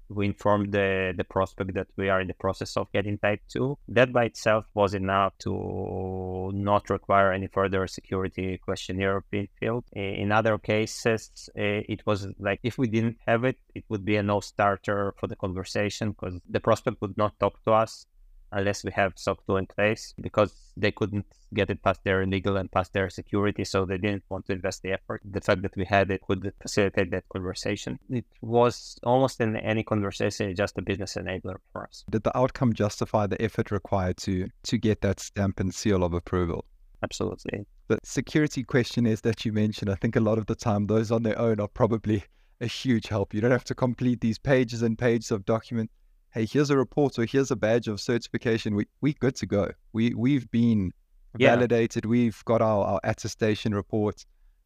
we 0.08 0.26
informed 0.26 0.72
the, 0.72 1.14
the 1.16 1.24
prospect 1.24 1.74
that 1.74 1.88
we 1.96 2.08
are 2.08 2.20
in 2.20 2.28
the 2.28 2.34
process 2.34 2.76
of 2.76 2.90
getting 2.92 3.18
type 3.18 3.40
2. 3.48 3.78
That 3.88 4.12
by 4.12 4.24
itself 4.24 4.66
was 4.74 4.94
enough 4.94 5.36
to 5.38 6.50
not 6.54 6.90
require 6.90 7.32
any 7.32 7.48
further 7.48 7.86
security 7.86 8.58
questionnaire 8.58 9.24
being 9.30 9.48
filled. 9.58 9.84
In 9.92 10.32
other 10.32 10.58
cases, 10.58 11.48
eh, 11.56 11.82
it 11.88 12.06
was 12.06 12.28
like 12.38 12.60
if 12.62 12.78
we 12.78 12.86
didn't 12.88 13.18
have 13.26 13.44
it, 13.44 13.58
it 13.74 13.84
would 13.88 14.04
be 14.04 14.16
a 14.16 14.22
no 14.22 14.40
starter 14.40 15.14
for 15.18 15.26
the 15.26 15.36
conversation 15.36 16.10
because 16.10 16.40
the 16.48 16.60
prospect 16.60 17.00
would 17.00 17.16
not 17.16 17.38
talk 17.38 17.62
to 17.64 17.72
us 17.72 18.06
unless 18.52 18.84
we 18.84 18.92
have 18.92 19.12
SOC 19.16 19.44
2 19.46 19.56
in 19.56 19.66
place 19.66 20.14
because 20.20 20.54
they 20.76 20.90
couldn't 20.90 21.26
get 21.54 21.70
it 21.70 21.82
past 21.82 22.02
their 22.04 22.26
legal 22.26 22.56
and 22.56 22.70
past 22.70 22.92
their 22.92 23.08
security, 23.10 23.64
so 23.64 23.84
they 23.84 23.98
didn't 23.98 24.24
want 24.28 24.46
to 24.46 24.52
invest 24.52 24.82
the 24.82 24.92
effort. 24.92 25.22
The 25.24 25.40
fact 25.40 25.62
that 25.62 25.76
we 25.76 25.84
had 25.84 26.10
it 26.10 26.22
would 26.28 26.52
facilitate 26.60 27.10
that 27.10 27.24
conversation. 27.28 27.98
It 28.10 28.24
was 28.40 28.98
almost 29.02 29.40
in 29.40 29.56
any 29.56 29.82
conversation 29.82 30.54
just 30.54 30.78
a 30.78 30.82
business 30.82 31.14
enabler 31.14 31.56
for 31.72 31.84
us. 31.84 32.04
Did 32.10 32.24
the 32.24 32.36
outcome 32.36 32.72
justify 32.72 33.26
the 33.26 33.40
effort 33.40 33.70
required 33.70 34.16
to 34.18 34.48
to 34.64 34.78
get 34.78 35.00
that 35.02 35.20
stamp 35.20 35.60
and 35.60 35.74
seal 35.74 36.04
of 36.04 36.12
approval? 36.12 36.64
Absolutely. 37.02 37.66
The 37.88 37.98
security 38.02 38.64
questionnaires 38.64 39.20
that 39.20 39.44
you 39.44 39.52
mentioned, 39.52 39.90
I 39.90 39.94
think 39.94 40.16
a 40.16 40.20
lot 40.20 40.38
of 40.38 40.46
the 40.46 40.54
time 40.56 40.86
those 40.86 41.12
on 41.12 41.22
their 41.22 41.38
own 41.38 41.60
are 41.60 41.68
probably 41.68 42.24
a 42.60 42.66
huge 42.66 43.08
help. 43.08 43.34
You 43.34 43.40
don't 43.40 43.50
have 43.50 43.64
to 43.64 43.74
complete 43.74 44.20
these 44.20 44.38
pages 44.38 44.82
and 44.82 44.98
pages 44.98 45.30
of 45.30 45.44
document 45.44 45.90
hey, 46.30 46.46
here's 46.46 46.70
a 46.70 46.76
report 46.76 47.18
or 47.18 47.24
here's 47.24 47.50
a 47.50 47.56
badge 47.56 47.88
of 47.88 48.00
certification. 48.00 48.74
We 48.74 48.86
we 49.00 49.14
good 49.14 49.36
to 49.36 49.46
go. 49.46 49.70
We 49.92 50.14
we've 50.14 50.50
been 50.50 50.92
yeah. 51.38 51.54
validated. 51.54 52.06
We've 52.06 52.44
got 52.44 52.62
our, 52.62 52.84
our 52.84 53.00
attestation 53.04 53.74
report. 53.74 54.24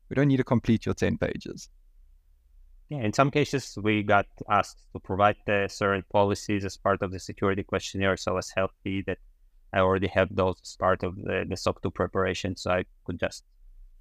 We 0.08 0.14
don't 0.14 0.28
need 0.28 0.38
to 0.38 0.44
complete 0.44 0.86
your 0.86 0.94
10 0.94 1.18
pages. 1.18 1.68
Yeah, 2.88 2.98
in 2.98 3.12
some 3.12 3.30
cases, 3.30 3.78
we 3.80 4.02
got 4.02 4.26
asked 4.50 4.82
to 4.92 4.98
provide 4.98 5.36
the 5.46 5.68
certain 5.70 6.02
policies 6.12 6.64
as 6.64 6.76
part 6.76 7.02
of 7.02 7.12
the 7.12 7.20
security 7.20 7.62
questionnaire. 7.62 8.16
So 8.16 8.32
I 8.32 8.34
was 8.34 8.50
healthy 8.50 9.02
that 9.06 9.18
I 9.72 9.78
already 9.78 10.08
have 10.08 10.34
those 10.34 10.56
as 10.64 10.76
part 10.76 11.04
of 11.04 11.14
the, 11.14 11.46
the 11.48 11.56
SOC 11.56 11.82
2 11.82 11.90
preparation. 11.92 12.56
So 12.56 12.72
I 12.72 12.84
could 13.04 13.20
just 13.20 13.44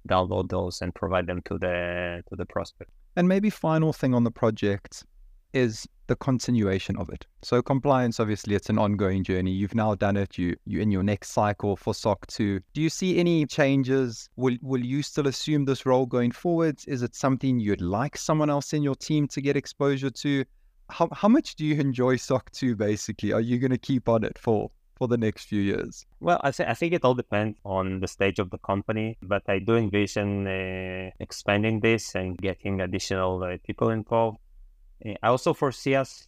download 0.08 0.48
those 0.48 0.80
and 0.80 0.92
provide 0.92 1.28
them 1.28 1.40
to 1.44 1.58
the 1.58 2.22
to 2.28 2.36
the 2.36 2.46
prospect. 2.46 2.90
And 3.14 3.28
maybe 3.28 3.50
final 3.50 3.92
thing 3.92 4.14
on 4.14 4.24
the 4.24 4.30
project 4.30 5.04
is 5.52 5.86
the 6.06 6.16
continuation 6.16 6.96
of 6.96 7.08
it. 7.10 7.26
So 7.42 7.62
compliance, 7.62 8.18
obviously, 8.18 8.54
it's 8.54 8.68
an 8.68 8.78
ongoing 8.78 9.22
journey. 9.22 9.52
You've 9.52 9.74
now 9.74 9.94
done 9.94 10.16
it. 10.16 10.38
You 10.38 10.56
you 10.64 10.80
in 10.80 10.90
your 10.90 11.02
next 11.02 11.30
cycle 11.30 11.76
for 11.76 11.94
SOC 11.94 12.26
2. 12.26 12.60
Do 12.74 12.80
you 12.80 12.90
see 12.90 13.18
any 13.18 13.46
changes? 13.46 14.28
Will 14.36 14.56
will 14.62 14.84
you 14.84 15.02
still 15.02 15.28
assume 15.28 15.64
this 15.64 15.86
role 15.86 16.06
going 16.06 16.32
forward? 16.32 16.80
Is 16.86 17.02
it 17.02 17.14
something 17.14 17.60
you'd 17.60 17.80
like 17.80 18.16
someone 18.16 18.50
else 18.50 18.72
in 18.72 18.82
your 18.82 18.96
team 18.96 19.28
to 19.28 19.40
get 19.40 19.56
exposure 19.56 20.10
to? 20.10 20.44
how, 20.90 21.08
how 21.12 21.28
much 21.28 21.54
do 21.54 21.64
you 21.64 21.80
enjoy 21.80 22.16
SOC 22.16 22.50
2 22.52 22.76
basically? 22.76 23.32
Are 23.32 23.40
you 23.40 23.58
going 23.58 23.70
to 23.70 23.78
keep 23.78 24.08
on 24.08 24.24
it 24.24 24.38
for? 24.38 24.70
For 24.96 25.08
the 25.08 25.16
next 25.16 25.44
few 25.44 25.62
years? 25.62 26.04
Well, 26.20 26.38
I, 26.44 26.50
th- 26.50 26.68
I 26.68 26.74
think 26.74 26.92
it 26.92 27.06
all 27.06 27.14
depends 27.14 27.58
on 27.64 28.00
the 28.00 28.06
stage 28.06 28.38
of 28.38 28.50
the 28.50 28.58
company, 28.58 29.16
but 29.22 29.42
I 29.48 29.58
do 29.58 29.76
envision 29.76 30.46
uh, 30.46 31.10
expanding 31.20 31.80
this 31.80 32.14
and 32.14 32.36
getting 32.36 32.82
additional 32.82 33.42
uh, 33.42 33.56
people 33.64 33.88
involved. 33.88 34.36
Uh, 35.04 35.14
I 35.22 35.28
also 35.28 35.54
foresee 35.54 35.94
us 35.94 36.26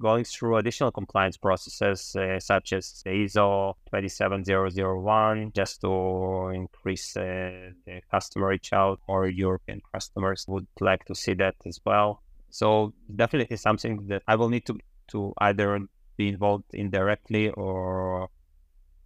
going 0.00 0.24
through 0.24 0.56
additional 0.56 0.90
compliance 0.90 1.36
processes 1.36 2.14
uh, 2.16 2.38
such 2.38 2.72
as 2.72 3.02
ISO 3.06 3.74
27001 3.90 5.52
just 5.54 5.80
to 5.80 6.50
increase 6.54 7.16
uh, 7.16 7.70
the 7.86 8.00
customer 8.10 8.48
reach 8.48 8.72
out 8.72 9.00
or 9.08 9.26
European 9.26 9.80
customers 9.92 10.44
would 10.48 10.66
like 10.80 11.04
to 11.06 11.14
see 11.14 11.32
that 11.34 11.54
as 11.66 11.80
well. 11.86 12.22
So 12.50 12.92
definitely 13.14 13.56
something 13.56 14.06
that 14.08 14.22
I 14.28 14.36
will 14.36 14.50
need 14.50 14.66
to, 14.66 14.78
to 15.08 15.32
either 15.38 15.80
be 16.16 16.28
involved 16.28 16.64
indirectly 16.72 17.50
or 17.50 18.28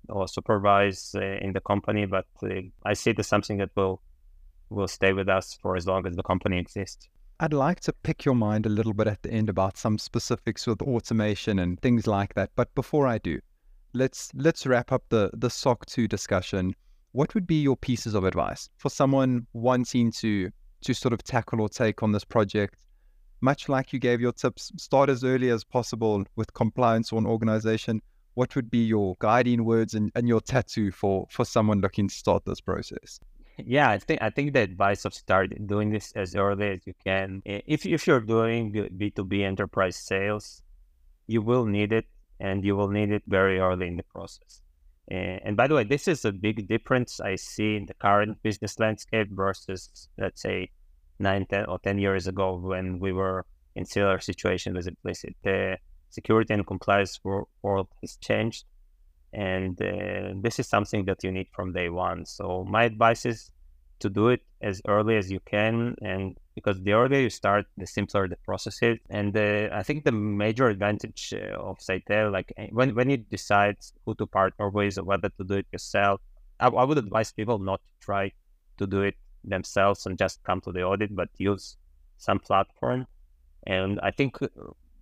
or 0.08 0.26
supervise 0.26 1.14
uh, 1.14 1.20
in 1.20 1.52
the 1.52 1.60
company, 1.60 2.04
but 2.04 2.26
I 2.84 2.94
see 2.94 3.10
it 3.10 3.18
as 3.18 3.28
something 3.28 3.58
that 3.58 3.70
will 3.76 4.02
will 4.70 4.88
stay 4.88 5.12
with 5.12 5.28
us 5.28 5.58
for 5.60 5.76
as 5.76 5.86
long 5.86 6.06
as 6.06 6.16
the 6.16 6.22
company 6.22 6.58
exists. 6.58 7.08
I'd 7.42 7.54
like 7.54 7.80
to 7.80 7.94
pick 7.94 8.26
your 8.26 8.34
mind 8.34 8.66
a 8.66 8.68
little 8.68 8.92
bit 8.92 9.06
at 9.06 9.22
the 9.22 9.30
end 9.32 9.48
about 9.48 9.78
some 9.78 9.96
specifics 9.96 10.66
with 10.66 10.82
automation 10.82 11.58
and 11.58 11.80
things 11.80 12.06
like 12.06 12.34
that. 12.34 12.50
But 12.54 12.74
before 12.74 13.06
I 13.06 13.16
do, 13.16 13.40
let's 13.94 14.30
let's 14.34 14.66
wrap 14.66 14.92
up 14.92 15.04
the 15.08 15.30
the 15.32 15.48
SOC 15.48 15.86
2 15.86 16.06
discussion. 16.06 16.74
What 17.12 17.32
would 17.32 17.46
be 17.46 17.62
your 17.62 17.78
pieces 17.78 18.14
of 18.14 18.24
advice 18.24 18.68
for 18.76 18.90
someone 18.90 19.46
wanting 19.54 20.12
to 20.20 20.50
to 20.82 20.92
sort 20.92 21.14
of 21.14 21.22
tackle 21.22 21.62
or 21.62 21.70
take 21.70 22.02
on 22.02 22.12
this 22.12 22.24
project? 22.24 22.76
Much 23.40 23.70
like 23.70 23.94
you 23.94 23.98
gave 23.98 24.20
your 24.20 24.32
tips, 24.32 24.70
start 24.76 25.08
as 25.08 25.24
early 25.24 25.48
as 25.48 25.64
possible 25.64 26.22
with 26.36 26.52
compliance 26.52 27.10
or 27.10 27.18
an 27.18 27.26
organization. 27.26 28.02
What 28.34 28.54
would 28.54 28.70
be 28.70 28.84
your 28.84 29.16
guiding 29.18 29.64
words 29.64 29.94
and, 29.94 30.12
and 30.14 30.28
your 30.28 30.42
tattoo 30.42 30.92
for 30.92 31.26
for 31.30 31.46
someone 31.46 31.80
looking 31.80 32.06
to 32.06 32.14
start 32.14 32.44
this 32.44 32.60
process? 32.60 33.18
Yeah, 33.66 33.90
I 33.90 33.98
think 33.98 34.22
I 34.22 34.30
think 34.30 34.52
the 34.52 34.60
advice 34.60 35.04
of 35.04 35.14
start 35.14 35.50
doing 35.66 35.90
this 35.90 36.12
as 36.12 36.34
early 36.34 36.68
as 36.70 36.86
you 36.86 36.94
can. 37.04 37.42
If 37.44 37.86
if 37.86 38.06
you're 38.06 38.20
doing 38.20 38.88
B 38.96 39.10
two 39.10 39.24
B 39.24 39.44
enterprise 39.44 39.96
sales, 39.96 40.62
you 41.26 41.42
will 41.42 41.66
need 41.66 41.92
it, 41.92 42.06
and 42.38 42.64
you 42.64 42.76
will 42.76 42.88
need 42.88 43.10
it 43.10 43.22
very 43.26 43.58
early 43.58 43.88
in 43.88 43.96
the 43.96 44.02
process. 44.02 44.62
Eh, 45.10 45.38
and 45.44 45.56
by 45.56 45.66
the 45.66 45.74
way, 45.74 45.84
this 45.84 46.06
is 46.06 46.24
a 46.24 46.32
big 46.32 46.68
difference 46.68 47.20
I 47.20 47.36
see 47.36 47.76
in 47.76 47.86
the 47.86 47.94
current 47.94 48.42
business 48.42 48.78
landscape 48.78 49.28
versus, 49.30 50.08
let's 50.18 50.40
say, 50.42 50.70
nine, 51.18 51.46
10, 51.46 51.66
or 51.66 51.78
10 51.80 51.98
years 51.98 52.26
ago 52.26 52.56
when 52.56 53.00
we 53.00 53.12
were 53.12 53.44
in 53.74 53.84
similar 53.84 54.20
situation 54.20 54.74
with 54.74 54.86
implicit. 54.86 55.34
The 55.42 55.78
security 56.10 56.54
and 56.54 56.66
compliance 56.66 57.18
world 57.24 57.88
has 58.02 58.16
changed 58.16 58.64
and 59.32 59.80
uh, 59.80 60.34
this 60.40 60.58
is 60.58 60.66
something 60.68 61.04
that 61.04 61.22
you 61.22 61.30
need 61.30 61.48
from 61.52 61.72
day 61.72 61.88
one. 61.88 62.24
So 62.26 62.64
my 62.68 62.84
advice 62.84 63.24
is 63.24 63.50
to 64.00 64.08
do 64.08 64.28
it 64.28 64.40
as 64.62 64.82
early 64.88 65.16
as 65.16 65.30
you 65.30 65.40
can 65.40 65.94
and 66.02 66.36
because 66.54 66.82
the 66.82 66.92
earlier 66.92 67.20
you 67.20 67.30
start 67.30 67.66
the 67.76 67.86
simpler 67.86 68.26
the 68.28 68.36
process 68.44 68.82
is. 68.82 68.98
And 69.10 69.36
uh, 69.36 69.68
i 69.72 69.82
think 69.82 70.04
the 70.04 70.12
major 70.12 70.68
advantage 70.68 71.32
uh, 71.34 71.56
of 71.60 71.78
Scytale 71.78 72.32
like 72.32 72.52
eh, 72.56 72.68
when, 72.72 72.94
when 72.94 73.10
you 73.10 73.18
decide 73.18 73.76
who 74.04 74.14
to 74.16 74.26
partner 74.26 74.68
with 74.70 74.98
or 74.98 75.04
whether 75.04 75.28
to 75.28 75.44
do 75.44 75.54
it 75.54 75.66
yourself 75.72 76.20
I, 76.58 76.68
I 76.68 76.84
would 76.84 76.98
advise 76.98 77.32
people 77.32 77.58
not 77.58 77.80
to 77.80 78.06
try 78.06 78.32
to 78.78 78.86
do 78.86 79.02
it 79.02 79.16
themselves 79.44 80.06
and 80.06 80.18
just 80.18 80.42
come 80.44 80.60
to 80.62 80.72
the 80.72 80.82
audit 80.82 81.14
but 81.14 81.28
use 81.38 81.76
some 82.16 82.38
platform. 82.38 83.06
And 83.66 84.00
i 84.02 84.10
think 84.10 84.42
uh, 84.42 84.48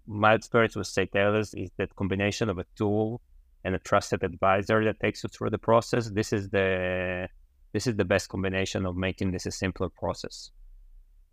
my 0.06 0.34
experience 0.34 0.74
with 0.74 0.86
Scytale 0.86 1.38
is, 1.38 1.54
is 1.54 1.70
that 1.76 1.94
combination 1.94 2.48
of 2.48 2.58
a 2.58 2.64
tool 2.76 3.20
and 3.64 3.74
a 3.74 3.78
trusted 3.78 4.22
advisor 4.22 4.84
that 4.84 5.00
takes 5.00 5.22
you 5.22 5.28
through 5.28 5.50
the 5.50 5.58
process. 5.58 6.10
This 6.10 6.32
is 6.32 6.48
the 6.50 7.28
this 7.72 7.86
is 7.86 7.96
the 7.96 8.04
best 8.04 8.28
combination 8.28 8.86
of 8.86 8.96
making 8.96 9.32
this 9.32 9.46
a 9.46 9.50
simpler 9.50 9.88
process. 9.88 10.50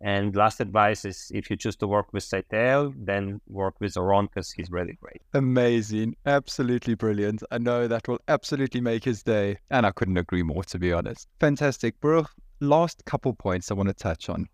And 0.02 0.36
last 0.36 0.60
advice 0.60 1.06
is 1.06 1.30
if 1.34 1.48
you 1.48 1.56
choose 1.56 1.76
to 1.76 1.86
work 1.86 2.12
with 2.12 2.22
Scytale, 2.22 2.92
then 2.98 3.40
work 3.48 3.76
with 3.80 3.94
Oron 3.94 4.28
because 4.28 4.52
he's 4.52 4.70
really 4.70 4.98
great. 5.00 5.22
Amazing. 5.32 6.16
Absolutely 6.26 6.94
brilliant. 6.94 7.42
I 7.50 7.56
know 7.56 7.88
that 7.88 8.06
will 8.06 8.20
absolutely 8.28 8.82
make 8.82 9.04
his 9.04 9.22
day. 9.22 9.56
And 9.70 9.86
I 9.86 9.92
couldn't 9.92 10.18
agree 10.18 10.42
more, 10.42 10.64
to 10.64 10.78
be 10.78 10.92
honest. 10.92 11.28
Fantastic. 11.40 11.98
Bro, 12.00 12.26
last 12.60 13.06
couple 13.06 13.32
points 13.32 13.70
I 13.70 13.74
want 13.74 13.88
to 13.88 13.94
touch 13.94 14.28
on 14.28 14.46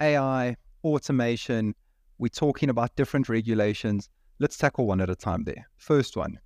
AI, 0.00 0.56
automation. 0.82 1.74
We're 2.18 2.28
talking 2.28 2.70
about 2.70 2.96
different 2.96 3.28
regulations. 3.28 4.08
Let's 4.38 4.56
tackle 4.56 4.86
one 4.86 5.02
at 5.02 5.10
a 5.10 5.16
time 5.16 5.44
there. 5.44 5.68
First 5.76 6.16
one 6.16 6.38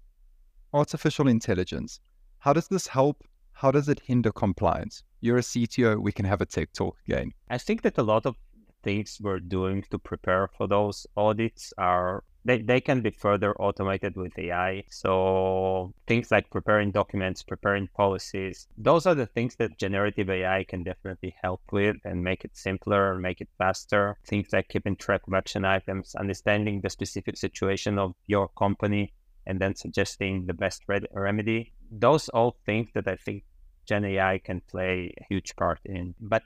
artificial 0.72 1.28
intelligence. 1.28 2.00
How 2.38 2.52
does 2.52 2.68
this 2.68 2.86
help? 2.86 3.24
How 3.52 3.70
does 3.70 3.88
it 3.88 4.00
hinder 4.00 4.32
compliance? 4.32 5.04
You're 5.20 5.38
a 5.38 5.42
CTO, 5.42 6.00
we 6.00 6.12
can 6.12 6.24
have 6.24 6.40
a 6.40 6.46
tech 6.46 6.72
talk 6.72 6.96
again. 7.06 7.32
I 7.50 7.58
think 7.58 7.82
that 7.82 7.98
a 7.98 8.02
lot 8.02 8.26
of 8.26 8.36
things 8.82 9.18
we're 9.20 9.38
doing 9.38 9.84
to 9.90 9.98
prepare 9.98 10.48
for 10.56 10.66
those 10.66 11.06
audits 11.16 11.72
are 11.78 12.24
they, 12.44 12.60
they 12.60 12.80
can 12.80 13.02
be 13.02 13.10
further 13.10 13.54
automated 13.60 14.16
with 14.16 14.36
AI. 14.36 14.82
So 14.90 15.94
things 16.06 16.30
like 16.30 16.50
preparing 16.50 16.90
documents, 16.90 17.42
preparing 17.42 17.88
policies, 17.94 18.66
those 18.76 19.06
are 19.06 19.14
the 19.14 19.26
things 19.26 19.54
that 19.56 19.78
generative 19.78 20.28
AI 20.28 20.64
can 20.64 20.82
definitely 20.82 21.36
help 21.40 21.60
with 21.70 21.96
and 22.04 22.24
make 22.24 22.44
it 22.44 22.56
simpler, 22.56 23.16
make 23.16 23.40
it 23.40 23.48
faster. 23.58 24.18
Things 24.26 24.48
like 24.52 24.68
keeping 24.68 24.96
track 24.96 25.22
of 25.28 25.34
action 25.34 25.64
items, 25.64 26.16
understanding 26.16 26.80
the 26.80 26.90
specific 26.90 27.36
situation 27.36 27.98
of 27.98 28.14
your 28.26 28.48
company, 28.48 29.12
and 29.46 29.60
then 29.60 29.74
suggesting 29.74 30.46
the 30.46 30.54
best 30.54 30.82
remedy. 31.12 31.72
Those 31.90 32.28
all 32.28 32.56
things 32.64 32.88
that 32.94 33.08
I 33.08 33.16
think 33.16 33.44
Gen 33.86 34.04
AI 34.04 34.38
can 34.38 34.60
play 34.60 35.12
a 35.20 35.24
huge 35.28 35.54
part 35.56 35.80
in. 35.84 36.14
But 36.20 36.42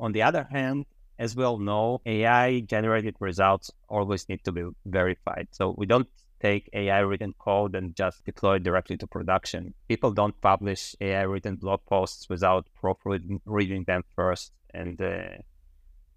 on 0.00 0.12
the 0.12 0.22
other 0.22 0.46
hand, 0.50 0.86
as 1.18 1.34
we 1.34 1.44
all 1.44 1.58
know, 1.58 2.00
AI 2.06 2.60
generated 2.60 3.16
results 3.20 3.70
always 3.88 4.28
need 4.28 4.44
to 4.44 4.52
be 4.52 4.64
verified. 4.86 5.48
So 5.50 5.74
we 5.76 5.86
don't 5.86 6.08
take 6.40 6.70
AI 6.72 7.00
written 7.00 7.34
code 7.38 7.74
and 7.74 7.96
just 7.96 8.24
deploy 8.24 8.56
it 8.56 8.62
directly 8.62 8.96
to 8.96 9.06
production. 9.06 9.74
People 9.88 10.12
don't 10.12 10.40
publish 10.40 10.94
AI 11.00 11.22
written 11.22 11.56
blog 11.56 11.80
posts 11.86 12.28
without 12.28 12.66
properly 12.80 13.20
reading 13.44 13.84
them 13.84 14.02
first. 14.14 14.52
And 14.72 15.00
uh, 15.02 15.42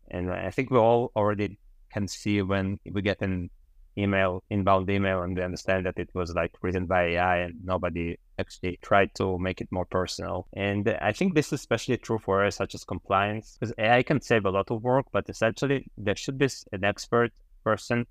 and 0.09 0.31
I 0.31 0.51
think 0.51 0.69
we 0.69 0.77
all 0.77 1.11
already 1.15 1.57
can 1.91 2.07
see 2.07 2.41
when 2.41 2.79
we 2.89 3.01
get 3.01 3.21
an 3.21 3.49
email, 3.97 4.43
inbound 4.49 4.89
email, 4.89 5.23
and 5.23 5.37
they 5.37 5.43
understand 5.43 5.85
that 5.85 5.97
it 5.97 6.09
was 6.13 6.33
like 6.33 6.51
written 6.61 6.85
by 6.85 7.03
AI 7.09 7.37
and 7.37 7.55
nobody 7.63 8.17
actually 8.39 8.79
tried 8.81 9.13
to 9.15 9.37
make 9.37 9.61
it 9.61 9.67
more 9.71 9.85
personal. 9.85 10.47
And 10.53 10.87
I 11.01 11.11
think 11.11 11.35
this 11.35 11.47
is 11.47 11.53
especially 11.53 11.97
true 11.97 12.19
for 12.19 12.39
areas 12.39 12.55
such 12.55 12.75
as 12.75 12.83
compliance, 12.83 13.57
because 13.59 13.73
AI 13.77 14.03
can 14.03 14.21
save 14.21 14.45
a 14.45 14.49
lot 14.49 14.71
of 14.71 14.81
work, 14.83 15.05
but 15.11 15.29
essentially 15.29 15.87
there 15.97 16.15
should 16.15 16.37
be 16.37 16.49
an 16.71 16.83
expert 16.83 17.31
person 17.63 18.05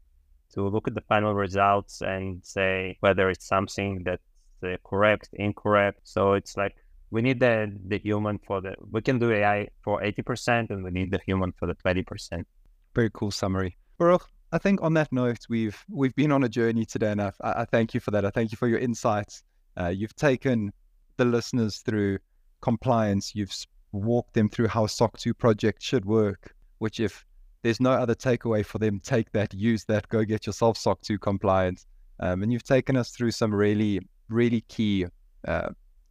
to 0.55 0.69
look 0.69 0.89
at 0.89 0.95
the 0.95 1.01
final 1.03 1.35
results 1.35 2.03
and 2.03 2.41
say 2.45 2.97
whether 3.01 3.31
it's 3.31 3.47
something 3.47 4.03
that's 4.05 4.23
uh, 4.63 4.77
correct, 4.85 5.31
incorrect. 5.33 6.01
So 6.05 6.35
it's 6.35 6.57
like 6.57 6.77
we 7.11 7.23
need 7.23 7.41
the, 7.41 7.73
the 7.87 7.99
human 7.99 8.39
for 8.47 8.61
the, 8.61 8.75
we 8.91 9.01
can 9.03 9.19
do 9.19 9.33
AI 9.33 9.69
for 9.83 10.01
80% 10.03 10.71
and 10.71 10.85
we 10.85 10.91
need 10.91 11.11
the 11.11 11.21
human 11.25 11.53
for 11.53 11.67
the 11.67 11.75
20%. 11.75 12.45
Very 12.95 13.11
cool 13.13 13.31
summary. 13.31 13.77
Baruch, 13.99 14.29
I 14.53 14.59
think 14.59 14.83
on 14.83 14.95
that 14.95 15.13
note, 15.13 15.47
we've 15.49 15.85
we've 15.89 16.15
been 16.17 16.33
on 16.33 16.43
a 16.43 16.49
journey 16.49 16.85
today, 16.85 17.13
and 17.13 17.23
I, 17.23 17.33
I 17.41 17.65
thank 17.65 17.95
you 17.95 18.01
for 18.01 18.11
that. 18.11 18.25
I 18.25 18.31
thank 18.31 18.51
you 18.51 18.57
for 18.57 18.67
your 18.67 18.81
insights. 18.81 19.45
Uh, 19.79 19.89
you've 19.89 20.17
taken 20.17 20.73
the 21.17 21.25
listeners 21.25 21.79
through 21.79 22.19
compliance. 22.61 23.35
You've 23.35 23.55
walked 23.93 24.35
them 24.35 24.49
through 24.49 24.69
how 24.69 24.87
SOC 24.87 25.19
2 25.19 25.35
project 25.35 25.83
should 25.83 26.05
work. 26.05 26.55
Which, 26.79 26.99
if 26.99 27.25
there's 27.63 27.81
no 27.81 27.93
other 27.93 28.15
takeaway 28.15 28.65
for 28.65 28.79
them, 28.79 29.01
take 29.01 29.31
that, 29.33 29.55
use 29.55 29.85
that, 29.85 30.09
go 30.09 30.25
get 30.25 30.47
yourself 30.47 30.77
SOC 30.77 31.01
2 31.03 31.19
compliance. 31.19 31.87
Um, 32.19 32.43
and 32.43 32.53
you've 32.53 32.65
taken 32.65 32.97
us 32.97 33.11
through 33.11 33.31
some 33.31 33.55
really, 33.55 34.01
really 34.29 34.63
key 34.63 35.07
uh, 35.47 35.69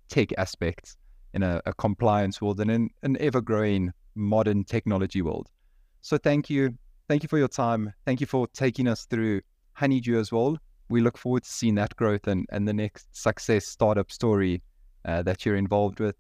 tech 0.07 0.29
aspects 0.37 0.95
in 1.33 1.43
a, 1.43 1.61
a 1.65 1.73
compliance 1.73 2.41
world 2.41 2.59
and 2.61 2.71
in 2.71 2.89
an 3.03 3.17
ever 3.19 3.41
growing 3.41 3.91
modern 4.15 4.63
technology 4.63 5.21
world. 5.21 5.49
So, 6.01 6.17
thank 6.17 6.49
you 6.49 6.77
thank 7.09 7.23
you 7.23 7.27
for 7.27 7.39
your 7.39 7.49
time. 7.49 7.91
Thank 8.05 8.21
you 8.21 8.27
for 8.27 8.47
taking 8.47 8.87
us 8.87 9.05
through 9.05 9.41
Honeydew 9.73 10.17
as 10.17 10.31
well. 10.31 10.57
We 10.89 11.01
look 11.01 11.17
forward 11.17 11.43
to 11.43 11.49
seeing 11.49 11.75
that 11.75 11.95
growth 11.95 12.27
and, 12.27 12.45
and 12.51 12.67
the 12.67 12.73
next 12.73 13.07
success 13.11 13.65
startup 13.65 14.11
story 14.11 14.61
uh, 15.05 15.23
that 15.23 15.45
you're 15.45 15.57
involved 15.57 15.99
with. 15.99 16.15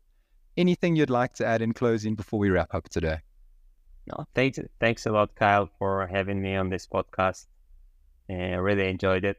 Anything 0.57 0.95
you'd 0.95 1.09
like 1.09 1.33
to 1.35 1.45
add 1.45 1.61
in 1.61 1.73
closing 1.73 2.15
before 2.15 2.39
we 2.39 2.49
wrap 2.49 2.73
up 2.73 2.89
today? 2.89 3.19
No, 4.07 4.25
thanks, 4.33 4.59
thanks 4.79 5.05
a 5.05 5.11
lot, 5.11 5.33
Kyle, 5.35 5.69
for 5.77 6.07
having 6.07 6.41
me 6.41 6.55
on 6.55 6.69
this 6.69 6.87
podcast. 6.87 7.45
I 8.29 8.55
really 8.55 8.89
enjoyed 8.89 9.25
it. 9.25 9.37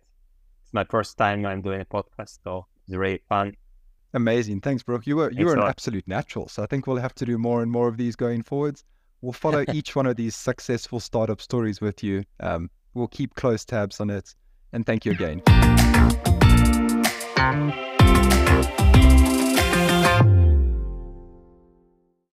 It's 0.63 0.73
my 0.73 0.85
first 0.85 1.19
time 1.19 1.45
I'm 1.45 1.63
doing 1.63 1.81
a 1.81 1.85
podcast, 1.85 2.39
so 2.45 2.67
it's 2.87 2.97
really 2.97 3.23
fun. 3.29 3.57
Amazing. 4.15 4.61
Thanks, 4.61 4.83
Brooke. 4.83 5.07
You 5.07 5.17
were 5.17 5.31
you 5.31 5.47
were 5.47 5.55
an 5.55 5.63
absolute 5.63 6.07
natural. 6.09 6.49
So 6.49 6.63
I 6.63 6.67
think 6.67 6.87
we'll 6.87 6.97
have 6.97 7.15
to 7.17 7.25
do 7.25 7.39
more 7.39 7.63
and 7.63 7.71
more 7.71 7.87
of 7.87 7.97
these 7.97 8.17
going 8.17 8.43
forwards 8.43 8.85
we'll 9.23 9.33
follow 9.33 9.65
each 9.73 9.97
one 9.97 10.07
of 10.07 10.17
these 10.17 10.37
successful 10.37 11.01
startup 11.01 11.41
stories 11.41 11.81
with 11.81 12.03
you. 12.03 12.25
Um, 12.41 12.71
we'll 12.95 13.09
keep 13.09 13.35
close 13.35 13.65
tabs 13.65 14.01
on 14.01 14.11
it. 14.11 14.35
And 14.73 14.87
thank 14.87 15.05
you 15.05 15.13
again. 15.13 15.43